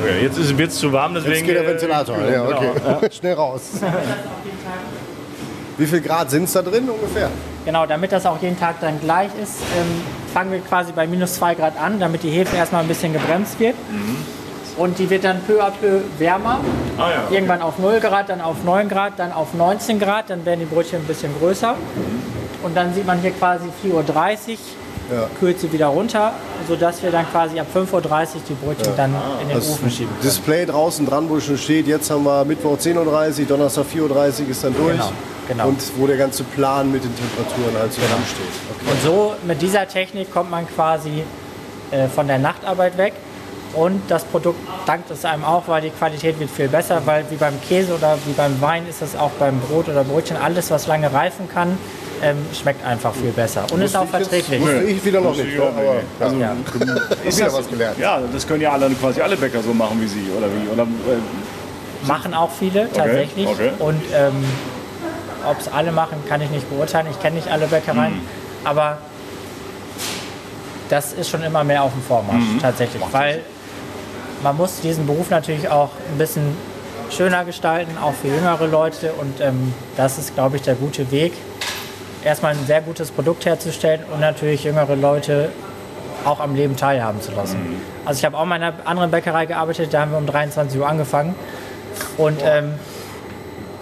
Okay, 0.00 0.22
jetzt 0.22 0.38
ist 0.38 0.58
es 0.58 0.78
zu 0.78 0.92
warm, 0.92 1.14
deswegen. 1.14 1.34
Jetzt 1.34 1.46
geht 1.46 1.56
der 1.56 1.64
äh, 1.64 1.68
Ventilator. 1.68 2.16
Kühlung, 2.16 2.32
Ja, 2.32 2.44
okay. 2.44 2.70
genau. 2.74 3.00
Schnell 3.12 3.34
raus. 3.34 3.62
Wie 5.76 5.86
viel 5.86 6.00
Grad 6.00 6.30
sind 6.30 6.44
es 6.44 6.52
da 6.52 6.62
drin 6.62 6.88
ungefähr? 6.88 7.30
Genau, 7.64 7.86
damit 7.86 8.12
das 8.12 8.24
auch 8.26 8.40
jeden 8.40 8.58
Tag 8.58 8.80
dann 8.80 9.00
gleich 9.00 9.30
ist, 9.42 9.56
ähm, 9.78 10.02
fangen 10.32 10.52
wir 10.52 10.60
quasi 10.60 10.92
bei 10.92 11.06
minus 11.06 11.34
2 11.34 11.54
Grad 11.54 11.78
an, 11.78 12.00
damit 12.00 12.22
die 12.22 12.30
Hefe 12.30 12.56
erstmal 12.56 12.82
ein 12.82 12.88
bisschen 12.88 13.12
gebremst 13.12 13.60
wird. 13.60 13.74
Und 14.76 14.98
die 14.98 15.10
wird 15.10 15.24
dann 15.24 15.40
peu 15.42 15.62
à 15.62 15.70
peu 15.70 16.00
wärmer. 16.18 16.60
Ah, 16.96 17.10
ja. 17.10 17.24
Irgendwann 17.30 17.60
auf 17.60 17.78
0 17.78 18.00
Grad, 18.00 18.28
dann 18.30 18.40
auf 18.40 18.64
9 18.64 18.88
Grad, 18.88 19.14
dann 19.18 19.32
auf 19.32 19.52
19 19.52 19.98
Grad, 19.98 20.30
dann 20.30 20.44
werden 20.46 20.60
die 20.60 20.66
Brötchen 20.66 21.00
ein 21.00 21.04
bisschen 21.06 21.32
größer. 21.38 21.74
Und 22.62 22.76
dann 22.76 22.94
sieht 22.94 23.06
man 23.06 23.20
hier 23.20 23.32
quasi 23.32 23.66
4.30 23.84 23.92
Uhr, 23.92 24.04
Ja. 25.10 25.28
kühlt 25.38 25.58
sie 25.58 25.72
wieder 25.72 25.88
runter, 25.88 26.32
sodass 26.68 27.02
wir 27.02 27.10
dann 27.10 27.28
quasi 27.30 27.58
ab 27.58 27.66
5.30 27.74 27.92
Uhr 27.92 28.40
die 28.48 28.54
Brötchen 28.54 28.92
dann 28.96 29.14
in 29.42 29.48
den 29.48 29.56
Das 29.56 29.70
Ofen 29.70 29.90
schieben 29.90 30.10
können. 30.10 30.22
Display 30.22 30.66
draußen 30.66 31.06
dran, 31.06 31.28
wo 31.28 31.40
schon 31.40 31.58
steht, 31.58 31.86
jetzt 31.86 32.10
haben 32.10 32.24
wir 32.24 32.44
Mittwoch 32.44 32.76
10.30 32.76 33.40
Uhr, 33.40 33.46
Donnerstag 33.46 33.84
4.30 33.92 34.00
Uhr 34.44 34.50
ist 34.50 34.64
dann 34.64 34.74
durch. 34.74 34.92
Genau, 34.92 35.12
genau. 35.48 35.68
Und 35.68 35.82
wo 35.96 36.06
der 36.06 36.16
ganze 36.16 36.44
Plan 36.44 36.90
mit 36.92 37.02
den 37.02 37.12
Temperaturen 37.16 37.74
halt 37.80 37.92
zusammen 37.92 38.24
steht. 38.26 38.46
Okay. 38.80 38.90
Und 38.92 39.02
so 39.02 39.34
mit 39.46 39.60
dieser 39.60 39.88
Technik 39.88 40.32
kommt 40.32 40.50
man 40.50 40.66
quasi 40.68 41.24
äh, 41.90 42.08
von 42.08 42.26
der 42.28 42.38
Nachtarbeit 42.38 42.96
weg. 42.96 43.14
Und 43.72 44.02
das 44.08 44.24
Produkt 44.24 44.58
dankt 44.86 45.10
es 45.12 45.24
einem 45.24 45.44
auch, 45.44 45.68
weil 45.68 45.82
die 45.82 45.90
Qualität 45.90 46.40
wird 46.40 46.50
viel 46.50 46.66
besser, 46.66 47.02
weil 47.04 47.24
wie 47.30 47.36
beim 47.36 47.54
Käse 47.68 47.94
oder 47.94 48.18
wie 48.26 48.32
beim 48.32 48.60
Wein 48.60 48.84
ist 48.88 49.00
es 49.00 49.14
auch 49.14 49.30
beim 49.38 49.60
Brot 49.60 49.88
oder 49.88 50.02
Brötchen, 50.02 50.36
alles 50.36 50.72
was 50.72 50.88
lange 50.88 51.12
reifen 51.12 51.48
kann, 51.48 51.78
ähm, 52.22 52.36
schmeckt 52.52 52.84
einfach 52.84 53.14
viel 53.14 53.30
besser 53.30 53.64
und 53.72 53.80
ist 53.82 53.96
auch 53.96 54.02
jetzt- 54.02 54.10
verträglich. 54.28 54.60
Wusste 54.60 54.82
ich 54.84 55.04
wieder 55.04 55.20
noch 55.20 55.34
nicht. 55.36 55.58
Aber, 55.58 55.82
ja. 55.82 55.92
Also, 56.20 56.36
Ja. 56.36 56.56
Ist 57.24 57.38
wieder 57.38 57.52
was 57.52 57.68
gelernt. 57.68 57.98
Ja, 57.98 58.20
das 58.32 58.46
können 58.46 58.60
ja 58.60 58.72
alle, 58.72 58.90
quasi 58.90 59.20
alle 59.20 59.36
Bäcker 59.36 59.62
so 59.62 59.72
machen 59.72 60.00
wie 60.00 60.06
Sie, 60.06 60.26
oder 60.36 60.46
wie? 60.48 60.68
Oder, 60.72 60.82
äh, 60.84 62.06
Machen 62.06 62.32
auch 62.34 62.50
viele 62.50 62.90
tatsächlich. 62.92 63.46
okay. 63.46 63.72
Und 63.78 64.00
ähm, 64.14 64.44
ob 65.48 65.58
es 65.60 65.68
alle 65.72 65.92
machen, 65.92 66.16
kann 66.28 66.40
ich 66.40 66.50
nicht 66.50 66.68
beurteilen. 66.70 67.06
Ich 67.10 67.20
kenne 67.20 67.36
nicht 67.36 67.48
alle 67.50 67.66
Bäckereien, 67.66 68.14
Mhm. 68.14 68.20
aber 68.64 68.98
das 70.88 71.12
ist 71.12 71.28
schon 71.30 71.42
immer 71.42 71.62
mehr 71.64 71.82
auf 71.82 71.92
dem 71.92 72.02
Vormarsch 72.02 72.42
Mhm. 72.54 72.58
tatsächlich, 72.60 73.02
weil 73.12 73.40
man 74.42 74.56
muss 74.56 74.80
diesen 74.80 75.06
Beruf 75.06 75.30
natürlich 75.30 75.68
auch 75.68 75.90
ein 76.10 76.18
bisschen 76.18 76.42
schöner 77.10 77.44
gestalten, 77.44 77.96
auch 77.98 78.14
für 78.14 78.28
jüngere 78.28 78.66
Leute. 78.66 79.12
Und 79.12 79.40
ähm, 79.40 79.74
das 79.96 80.18
ist, 80.18 80.34
glaube 80.34 80.56
ich, 80.56 80.62
der 80.62 80.74
gute 80.74 81.10
Weg, 81.10 81.32
erstmal 82.24 82.52
ein 82.52 82.66
sehr 82.66 82.80
gutes 82.80 83.10
Produkt 83.10 83.46
herzustellen 83.46 84.00
und 84.12 84.20
natürlich 84.20 84.64
jüngere 84.64 84.96
Leute 84.96 85.50
auch 86.24 86.40
am 86.40 86.54
Leben 86.54 86.76
teilhaben 86.76 87.20
zu 87.20 87.32
lassen. 87.32 87.58
Mhm. 87.58 87.76
Also 88.04 88.18
ich 88.18 88.24
habe 88.24 88.36
auch 88.36 88.42
in 88.42 88.48
meiner 88.50 88.74
anderen 88.84 89.10
Bäckerei 89.10 89.46
gearbeitet, 89.46 89.92
da 89.92 90.02
haben 90.02 90.10
wir 90.10 90.18
um 90.18 90.26
23 90.26 90.78
Uhr 90.78 90.86
angefangen. 90.88 91.34
Und 92.18 92.40
ähm, 92.44 92.74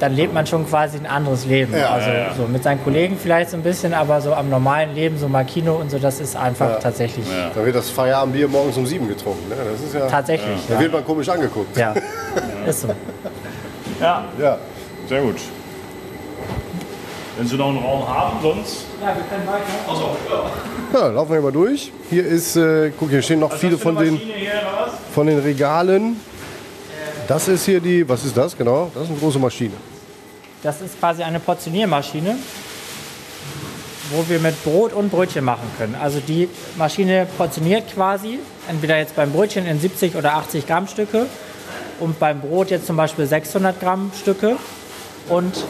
dann 0.00 0.14
lebt 0.14 0.32
man 0.32 0.46
schon 0.46 0.66
quasi 0.68 0.96
ein 0.98 1.06
anderes 1.06 1.44
Leben. 1.46 1.76
Ja, 1.76 1.90
also 1.90 2.08
ja, 2.08 2.16
ja. 2.16 2.34
so 2.36 2.44
mit 2.44 2.62
seinen 2.62 2.82
Kollegen 2.84 3.16
vielleicht 3.20 3.50
so 3.50 3.56
ein 3.56 3.62
bisschen, 3.64 3.94
aber 3.94 4.20
so 4.20 4.32
am 4.32 4.48
normalen 4.48 4.94
Leben, 4.94 5.18
so 5.18 5.28
mal 5.28 5.44
Kino 5.44 5.74
und 5.74 5.90
so, 5.90 5.98
das 5.98 6.20
ist 6.20 6.36
einfach 6.36 6.78
tatsächlich, 6.78 7.26
Da 7.54 7.64
wird 7.64 7.74
das 7.74 7.90
Feierabendbier 7.90 8.46
morgens 8.46 8.76
um 8.76 8.86
sieben 8.86 9.08
getrunken. 9.08 9.48
Ne? 9.48 9.56
Das 9.72 9.82
ist 9.82 9.94
ja, 9.94 10.06
tatsächlich. 10.06 10.60
da 10.68 10.78
wird 10.78 10.92
man 10.92 11.04
komisch 11.04 11.28
angeguckt. 11.28 11.76
ja. 11.76 11.94
Ist 12.66 12.82
so. 12.82 12.88
Ja, 14.00 14.24
Ja. 14.38 14.58
sehr 15.08 15.22
gut. 15.22 15.36
Wenn 17.38 17.46
Sie 17.46 17.56
noch 17.56 17.68
einen 17.68 17.78
Raum 17.78 18.08
haben, 18.08 18.38
sonst. 18.42 18.86
Ja, 19.00 19.14
wir 19.14 19.22
können 19.22 19.46
weiter. 19.46 19.62
Achso, 19.88 20.16
ja. 20.28 21.00
Ja, 21.00 21.06
laufen 21.06 21.32
wir 21.34 21.40
mal 21.40 21.52
durch. 21.52 21.92
Hier 22.10 22.26
ist, 22.26 22.56
äh, 22.56 22.90
guck, 22.98 23.10
hier 23.10 23.22
stehen 23.22 23.38
noch 23.38 23.52
viele 23.52 23.74
Was 23.74 23.82
das 23.84 23.94
von 23.94 24.04
den, 24.04 24.20
von 25.14 25.26
den 25.28 25.38
Regalen. 25.38 26.20
Das 27.28 27.46
ist 27.46 27.64
hier 27.64 27.78
die, 27.78 28.08
was 28.08 28.24
ist 28.24 28.36
das 28.36 28.56
genau? 28.56 28.90
Das 28.92 29.04
ist 29.04 29.10
eine 29.10 29.18
große 29.20 29.38
Maschine. 29.38 29.74
Das 30.64 30.80
ist 30.80 30.98
quasi 30.98 31.22
eine 31.22 31.38
Portioniermaschine, 31.38 32.34
wo 34.10 34.28
wir 34.28 34.40
mit 34.40 34.64
Brot 34.64 34.92
und 34.92 35.08
Brötchen 35.08 35.44
machen 35.44 35.70
können. 35.78 35.94
Also 35.94 36.18
die 36.18 36.48
Maschine 36.76 37.28
portioniert 37.36 37.94
quasi, 37.94 38.40
entweder 38.68 38.98
jetzt 38.98 39.14
beim 39.14 39.30
Brötchen 39.30 39.64
in 39.64 39.78
70 39.78 40.16
oder 40.16 40.34
80 40.34 40.66
Gramm 40.66 40.88
Stücke 40.88 41.26
und 42.00 42.18
beim 42.18 42.40
Brot 42.40 42.70
jetzt 42.70 42.88
zum 42.88 42.96
Beispiel 42.96 43.26
600 43.26 43.78
Gramm 43.78 44.10
Stücke. 44.20 44.56
Und 45.28 45.64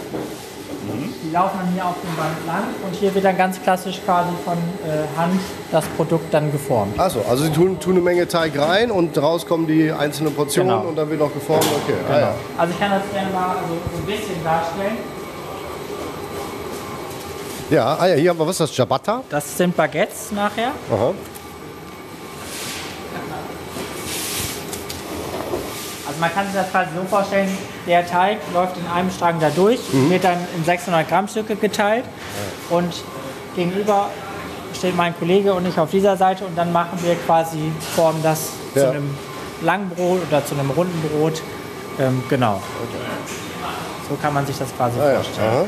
die 1.22 1.31
laufen 1.33 1.59
dann 1.62 1.72
hier 1.72 1.85
auf 1.85 1.94
dem 2.03 2.16
Band 2.16 2.46
lang 2.46 2.64
und 2.87 2.94
hier 2.94 3.14
wird 3.14 3.24
dann 3.24 3.37
ganz 3.37 3.61
klassisch 3.62 4.01
quasi 4.05 4.31
von 4.44 4.55
äh, 4.55 5.18
Hand 5.18 5.40
das 5.70 5.85
Produkt 5.96 6.33
dann 6.33 6.51
geformt. 6.53 6.98
Achso, 6.98 7.20
also 7.29 7.44
sie 7.44 7.51
tun, 7.53 7.79
tun 7.81 7.92
eine 7.92 8.01
Menge 8.03 8.27
Teig 8.29 8.59
rein 8.59 8.90
und 8.90 9.16
raus 9.18 9.46
kommen 9.46 9.66
die 9.66 9.92
einzelnen 9.92 10.35
Portionen 10.35 10.77
Genau. 10.77 10.88
und 10.88 10.96
dann 10.96 11.09
wird 11.11 11.20
noch 11.20 11.33
geformt. 11.33 11.64
Okay, 11.85 11.96
ah, 12.12 12.18
ja. 12.20 12.35
Also 12.57 12.72
ich 12.72 12.79
kann 12.81 12.90
das 12.90 13.03
gerne 13.12 13.31
mal 13.33 13.57
so, 13.68 13.74
so 13.74 13.98
ein 14.03 14.07
bisschen 14.07 14.42
darstellen. 14.44 14.96
ja, 17.70 17.96
ah 18.01 18.07
ja, 18.07 18.14
hier 18.14 18.31
haben 18.31 18.38
wir 18.38 18.46
was, 18.46 18.59
das 18.59 18.72
Ciabatta. 18.72 19.22
Das 19.29 19.57
sind 19.57 19.77
Baguettes 19.77 20.33
nachher. 20.33 20.72
Aha. 20.92 21.12
Man 26.20 26.33
kann 26.33 26.46
sich 26.46 26.54
das 26.54 26.70
quasi 26.70 26.90
so 26.96 27.02
vorstellen, 27.09 27.48
der 27.87 28.07
Teig 28.07 28.38
läuft 28.54 28.76
in 28.76 28.87
einem 28.87 29.11
Strang 29.11 29.38
da 29.40 29.50
durch, 29.50 29.81
Mhm. 29.92 30.11
wird 30.11 30.24
dann 30.24 30.38
in 30.57 30.64
600 30.64 31.09
Gramm 31.09 31.28
Stücke 31.28 31.57
geteilt 31.57 32.04
und 32.70 32.92
gegenüber 33.54 34.09
steht 34.76 34.96
mein 34.96 35.16
Kollege 35.18 35.54
und 35.54 35.66
ich 35.66 35.78
auf 35.78 35.90
dieser 35.90 36.16
Seite 36.16 36.44
und 36.44 36.57
dann 36.57 36.72
machen 36.72 36.98
wir 37.02 37.14
quasi, 37.26 37.59
formen 37.94 38.22
das 38.22 38.50
Ja. 38.74 38.83
zu 38.83 38.90
einem 38.90 39.11
langen 39.62 39.88
Brot 39.90 40.20
oder 40.28 40.44
zu 40.44 40.54
einem 40.54 40.70
runden 40.70 41.00
Brot. 41.09 41.42
Ähm, 41.98 42.22
genau. 42.28 42.61
So 44.09 44.14
kann 44.22 44.33
man 44.35 44.46
sich 44.46 44.57
das 44.57 44.68
quasi 44.76 44.98
Ah, 45.00 45.09
ja. 45.09 45.14
vorstellen. 45.16 45.48
Aha. 45.48 45.64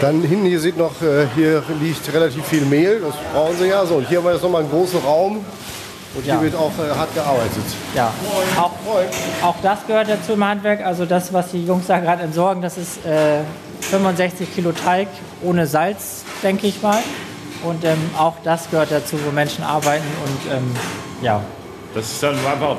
Dann 0.00 0.20
hinten 0.22 0.44
hier 0.46 0.60
sieht 0.60 0.76
noch, 0.76 1.00
äh, 1.00 1.26
hier 1.34 1.62
liegt 1.80 2.12
relativ 2.12 2.44
viel 2.44 2.62
Mehl, 2.66 3.00
das 3.00 3.14
brauchen 3.32 3.56
sie 3.58 3.68
ja. 3.68 3.84
So, 3.86 3.94
und 3.96 4.08
hier 4.08 4.18
haben 4.18 4.24
wir 4.26 4.32
jetzt 4.34 4.42
nochmal 4.42 4.60
einen 4.62 4.70
großen 4.70 5.00
Raum 5.00 5.44
und 6.16 6.22
hier 6.24 6.34
Ja. 6.34 6.42
wird 6.42 6.54
auch 6.54 6.72
äh, 6.78 6.96
hart 6.96 7.14
gearbeitet. 7.14 7.62
Ja, 7.94 8.12
auch, 8.58 8.72
Moin. 8.84 9.06
auch 9.42 9.56
das 9.62 9.86
gehört 9.86 10.08
dazu 10.08 10.32
im 10.32 10.44
Handwerk. 10.44 10.84
Also 10.84 11.04
das, 11.04 11.32
was 11.32 11.50
die 11.50 11.64
Jungs 11.64 11.86
da 11.86 11.98
gerade 11.98 12.22
entsorgen, 12.22 12.62
das 12.62 12.78
ist 12.78 13.04
äh, 13.04 13.40
65 13.82 14.54
Kilo 14.54 14.72
Teig 14.72 15.08
ohne 15.42 15.66
Salz, 15.66 16.24
denke 16.42 16.66
ich 16.66 16.82
mal. 16.82 16.98
Und 17.62 17.84
ähm, 17.84 17.98
auch 18.18 18.34
das 18.44 18.70
gehört 18.70 18.90
dazu, 18.90 19.16
wo 19.26 19.30
Menschen 19.30 19.64
arbeiten. 19.64 20.04
Und 20.24 20.52
ähm, 20.52 20.76
ja, 21.22 21.40
Das 21.94 22.06
ist 22.12 22.22
dann 22.22 22.34
einfach 22.46 22.76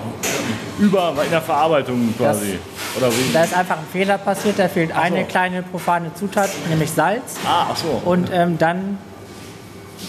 über 0.80 1.14
in 1.24 1.32
der 1.32 1.42
Verarbeitung 1.42 2.14
quasi. 2.18 2.60
Oder 2.98 3.12
wie? 3.12 3.34
da 3.34 3.44
ist 3.44 3.56
einfach 3.56 3.78
ein 3.78 3.88
Fehler 3.92 4.18
passiert. 4.18 4.58
Da 4.60 4.68
fehlt 4.68 4.96
eine 4.96 5.22
so. 5.22 5.26
kleine 5.28 5.62
profane 5.64 6.14
Zutat, 6.16 6.50
nämlich 6.70 6.92
Salz. 6.92 7.36
Ah, 7.46 7.68
ach 7.72 7.76
so. 7.76 8.02
Und 8.06 8.30
ähm, 8.34 8.58
dann 8.58 8.98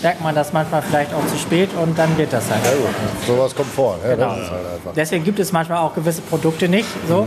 merkt 0.02 0.22
man 0.22 0.34
das 0.34 0.52
manchmal 0.52 0.82
vielleicht 0.82 1.12
auch 1.14 1.26
zu 1.26 1.36
spät 1.38 1.70
und 1.80 1.98
dann 1.98 2.16
wird 2.16 2.32
das 2.32 2.50
halt. 2.50 2.64
Ja, 2.64 2.70
gut. 2.72 3.26
Sowas 3.26 3.54
kommt 3.54 3.72
vor. 3.72 3.98
Ja, 4.06 4.14
Genau. 4.14 4.28
Das 4.28 4.38
ist 4.44 4.50
halt. 4.50 4.96
Deswegen 4.96 5.24
gibt 5.24 5.38
es 5.38 5.52
manchmal 5.52 5.78
auch 5.78 5.94
gewisse 5.94 6.20
Produkte 6.22 6.68
nicht, 6.68 6.88
so, 7.08 7.26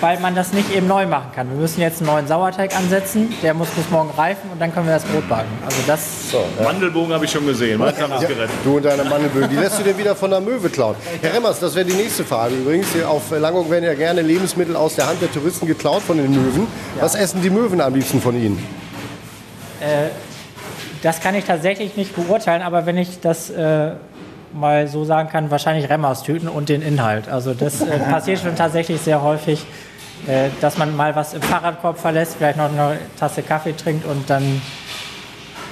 weil 0.00 0.18
man 0.20 0.34
das 0.34 0.52
nicht 0.52 0.74
eben 0.74 0.86
neu 0.86 1.06
machen 1.06 1.30
kann. 1.34 1.50
Wir 1.50 1.56
müssen 1.56 1.80
jetzt 1.80 2.00
einen 2.00 2.10
neuen 2.10 2.26
Sauerteig 2.26 2.76
ansetzen, 2.76 3.32
der 3.42 3.54
muss 3.54 3.68
bis 3.70 3.88
morgen 3.90 4.10
reifen 4.16 4.50
und 4.52 4.60
dann 4.60 4.72
können 4.72 4.86
wir 4.86 4.94
das 4.94 5.04
Brot 5.04 5.28
backen. 5.28 5.48
Also 5.64 5.78
das, 5.86 6.30
So, 6.30 6.44
ja. 6.58 6.64
Mandelbogen 6.64 7.12
habe 7.14 7.24
ich 7.24 7.30
schon 7.30 7.46
gesehen. 7.46 7.78
Meins 7.78 8.00
haben 8.00 8.12
es 8.12 8.20
gerettet. 8.20 8.50
Du 8.64 8.76
und 8.76 8.84
deine 8.84 9.04
Mandelbögen, 9.04 9.48
die 9.50 9.56
lässt 9.56 9.78
du 9.78 9.82
dir 9.82 9.96
wieder 9.96 10.14
von 10.14 10.30
der 10.30 10.40
Möwe 10.40 10.68
klauen. 10.68 10.94
Herr 11.20 11.32
Remmers, 11.34 11.58
das 11.60 11.74
wäre 11.74 11.84
die 11.86 11.94
nächste 11.94 12.24
Frage 12.24 12.54
übrigens. 12.54 12.88
Auf 13.06 13.30
Langung 13.30 13.70
werden 13.70 13.84
ja 13.84 13.94
gerne 13.94 14.22
Lebensmittel 14.22 14.76
aus 14.76 14.94
der 14.94 15.06
Hand 15.06 15.20
der 15.22 15.32
Touristen 15.32 15.66
geklaut 15.66 16.02
von 16.02 16.16
den 16.18 16.30
Möwen. 16.30 16.66
Was 17.00 17.14
essen 17.14 17.42
die 17.42 17.50
Möwen 17.50 17.80
am 17.80 17.94
liebsten 17.94 18.20
von 18.20 18.36
Ihnen? 18.36 18.58
Das 21.04 21.20
kann 21.20 21.34
ich 21.34 21.44
tatsächlich 21.44 21.96
nicht 21.96 22.16
beurteilen, 22.16 22.62
aber 22.62 22.86
wenn 22.86 22.96
ich 22.96 23.20
das 23.20 23.50
äh, 23.50 23.92
mal 24.54 24.88
so 24.88 25.04
sagen 25.04 25.28
kann, 25.28 25.50
wahrscheinlich 25.50 25.90
Remmers-Tüten 25.90 26.48
und 26.48 26.70
den 26.70 26.80
Inhalt. 26.80 27.28
Also 27.28 27.52
das 27.52 27.82
äh, 27.82 27.98
passiert 28.10 28.40
schon 28.40 28.56
tatsächlich 28.56 29.02
sehr 29.02 29.20
häufig, 29.20 29.66
äh, 30.26 30.48
dass 30.62 30.78
man 30.78 30.96
mal 30.96 31.14
was 31.14 31.34
im 31.34 31.42
Fahrradkorb 31.42 31.98
verlässt, 31.98 32.36
vielleicht 32.38 32.56
noch 32.56 32.72
eine 32.72 32.98
Tasse 33.18 33.42
Kaffee 33.42 33.74
trinkt 33.76 34.06
und 34.06 34.30
dann 34.30 34.62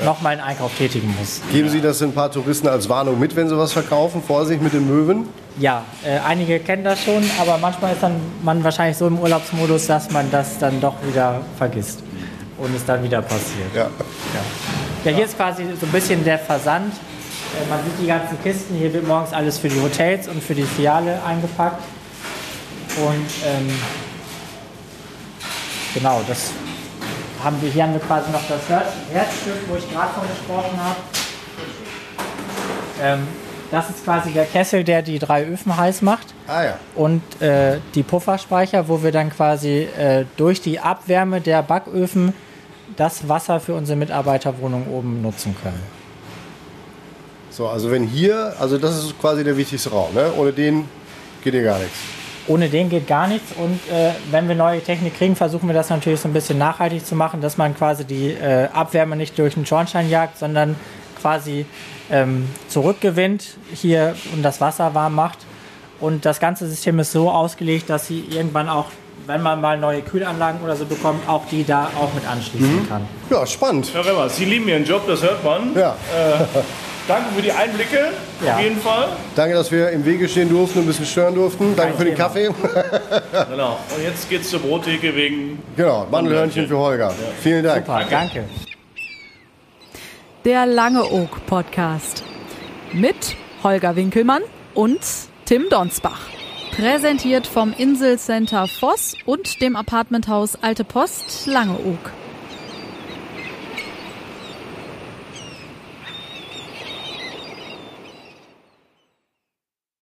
noch 0.05 0.21
mal 0.21 0.31
einen 0.31 0.43
Einkauf 0.43 0.77
tätigen 0.77 1.15
muss. 1.19 1.41
Geben 1.51 1.71
Sie 1.71 1.81
das 1.81 2.03
ein 2.03 2.13
paar 2.13 2.31
Touristen 2.31 2.69
als 2.69 2.89
Warnung 2.91 3.19
mit, 3.19 3.35
wenn 3.35 3.49
sie 3.49 3.57
was 3.57 3.73
verkaufen? 3.73 4.23
Vorsicht 4.23 4.61
mit 4.61 4.75
den 4.75 4.87
Möwen. 4.87 5.29
Ja, 5.59 5.85
äh, 6.05 6.19
einige 6.27 6.59
kennen 6.61 6.85
das 6.85 7.03
schon, 7.03 7.23
aber 7.41 7.57
manchmal 7.57 7.93
ist 7.95 8.03
dann 8.03 8.17
man 8.43 8.63
wahrscheinlich 8.63 8.99
so 8.99 9.07
im 9.07 9.19
Urlaubsmodus, 9.19 9.87
dass 9.87 10.11
man 10.11 10.31
das 10.31 10.59
dann 10.59 10.79
doch 10.81 10.95
wieder 11.07 11.41
vergisst 11.57 12.03
und 12.59 12.75
es 12.77 12.85
dann 12.85 13.03
wieder 13.03 13.23
passiert. 13.23 13.75
Ja. 13.75 13.83
Ja, 13.83 13.91
hier 15.11 15.25
ist 15.25 15.37
quasi 15.37 15.65
so 15.79 15.87
ein 15.87 15.93
bisschen 15.93 16.25
der 16.25 16.39
Versand. 16.39 16.93
Äh, 16.95 17.69
man 17.69 17.81
sieht 17.85 18.01
die 18.01 18.07
ganzen 18.07 18.41
Kisten, 18.43 18.77
hier 18.77 18.93
wird 18.93 19.07
morgens 19.07 19.33
alles 19.33 19.59
für 19.59 19.69
die 19.69 19.81
Hotels 19.81 20.29
und 20.29 20.43
für 20.43 20.55
die 20.55 20.63
Filiale 20.63 21.21
eingepackt. 21.27 21.83
Und 22.97 23.27
ähm, 23.47 23.71
genau, 25.95 26.21
das 26.29 26.51
haben 27.43 27.61
wir, 27.61 27.71
hier 27.71 27.83
haben 27.85 27.95
wir 27.95 28.01
quasi 28.01 28.31
noch 28.31 28.47
das 28.49 28.69
Herz- 28.69 28.93
Herzstück, 29.13 29.55
wo 29.69 29.77
ich 29.77 29.91
gerade 29.91 30.13
von 30.15 30.23
gesprochen 30.29 30.79
habe. 30.81 30.97
Ähm, 33.03 33.27
das 33.71 33.89
ist 33.89 34.05
quasi 34.05 34.31
der 34.33 34.45
Kessel, 34.45 34.85
der 34.85 35.01
die 35.01 35.19
drei 35.19 35.45
Öfen 35.47 35.75
heiß 35.77 36.03
macht. 36.03 36.35
Ah 36.47 36.63
ja. 36.65 36.79
Und 36.95 37.23
äh, 37.41 37.79
die 37.95 38.03
Pufferspeicher, 38.03 38.87
wo 38.87 39.03
wir 39.03 39.11
dann 39.13 39.31
quasi 39.31 39.89
äh, 39.99 40.27
durch 40.37 40.61
die 40.61 40.79
Abwärme 40.79 41.41
der 41.41 41.63
Backöfen 41.63 42.35
das 42.97 43.29
Wasser 43.29 43.61
für 43.61 43.75
unsere 43.75 43.97
Mitarbeiterwohnung 43.97 44.87
oben 44.89 45.23
nutzen 45.23 45.55
können. 45.63 45.81
So, 47.51 47.69
also 47.69 47.91
wenn 47.91 48.07
hier, 48.07 48.55
also 48.59 48.79
das 48.79 48.97
ist 48.97 49.21
quasi 49.21 49.45
der 49.45 49.57
wichtigste 49.57 49.91
Raum. 49.91 50.15
Ne? 50.15 50.33
Ohne 50.37 50.53
den 50.53 50.89
geht 51.45 51.53
hier 51.53 51.63
gar 51.63 51.79
nichts. 51.79 51.99
Ohne 52.49 52.69
den 52.69 52.89
geht 52.89 53.07
gar 53.07 53.29
nichts. 53.29 53.53
Und 53.57 53.79
äh, 53.93 54.13
wenn 54.31 54.49
wir 54.49 54.55
neue 54.55 54.81
Technik 54.81 55.17
kriegen, 55.17 55.37
versuchen 55.37 55.69
wir 55.69 55.75
das 55.75 55.91
natürlich 55.91 56.21
so 56.21 56.29
ein 56.29 56.33
bisschen 56.33 56.59
nachhaltig 56.59 57.05
zu 57.05 57.15
machen, 57.15 57.41
dass 57.41 57.59
man 57.59 57.77
quasi 57.77 58.05
die 58.05 58.31
äh, 58.31 58.69
Abwärme 58.73 59.17
nicht 59.17 59.39
durch 59.39 59.55
den 59.55 59.67
Schornstein 59.67 60.09
jagt, 60.09 60.39
sondern 60.39 60.77
quasi 61.21 61.67
ähm, 62.11 62.49
zurückgewinnt 62.69 63.57
hier 63.73 64.15
und 64.33 64.43
das 64.43 64.61
Wasser 64.61 64.95
warm 64.95 65.15
macht. 65.15 65.39
Und 66.01 66.25
das 66.25 66.41
ganze 66.41 66.67
System 66.67 66.99
ist 66.99 67.13
so 67.13 67.31
ausgelegt, 67.31 67.89
dass 67.89 68.09
sie 68.09 68.25
irgendwann 68.31 68.69
auch, 68.69 68.87
wenn 69.27 69.43
man 69.43 69.61
mal 69.61 69.79
neue 69.79 70.03
Kühlanlagen 70.03 70.61
oder 70.63 70.75
so 70.77 70.85
bekommt, 70.85 71.29
auch 71.29 71.47
die 71.51 71.65
da 71.65 71.91
auch 71.99 72.13
mit 72.15 72.27
anschließen 72.27 72.89
kann. 72.89 73.07
Ja, 73.31 73.47
spannend. 73.47 73.91
Herr 73.95 74.05
Remmer, 74.05 74.29
Sie 74.29 74.45
lieben 74.45 74.69
Ihren 74.69 74.85
Job, 74.85 75.03
das 75.07 75.23
hört 75.23 75.43
man. 75.45 75.75
Ja. 75.77 75.97
Danke 77.09 77.31
für 77.35 77.43
die 77.43 77.51
Einblicke, 77.51 77.99
Ja. 78.47 78.55
auf 78.55 78.61
jeden 78.63 78.81
Fall. 78.81 79.09
Danke, 79.35 79.55
dass 79.55 79.73
wir 79.73 79.91
im 79.91 80.05
Wege 80.05 80.29
stehen 80.29 80.49
durften 80.49 80.79
und 80.79 80.85
ein 80.85 80.87
bisschen 80.89 81.07
stören 81.07 81.35
durften. 81.35 81.75
Danke 81.75 81.93
Kein 81.95 81.99
für 81.99 82.05
den 82.05 82.15
Thema. 82.15 82.29
Kaffee. 82.29 82.51
Genau. 83.51 83.79
Und 83.97 84.03
jetzt 84.05 84.29
geht's 84.31 84.51
zur 84.51 84.61
Brottheke 84.61 85.15
wegen. 85.17 85.61
genau, 85.77 86.07
Mandelhörnchen 86.11 86.69
für 86.69 86.79
Holger. 86.79 87.13
Vielen 87.41 87.65
Dank. 87.65 87.87
Super, 87.87 88.05
danke. 88.09 88.45
Der 90.45 90.67
Lange 90.67 91.05
Oak 91.05 91.45
Podcast 91.47 92.23
mit 92.93 93.37
Holger 93.65 93.95
Winkelmann 93.97 94.43
und 94.75 95.01
Tim 95.45 95.65
Donsbach. 95.71 96.21
Präsentiert 96.73 97.47
vom 97.47 97.75
Inselcenter 97.77 98.67
Voss 98.67 99.15
und 99.27 99.61
dem 99.61 99.77
Apartmenthaus 99.77 100.57
Alte 100.63 100.85
Post 100.85 101.47
Langeoog. 101.47 102.22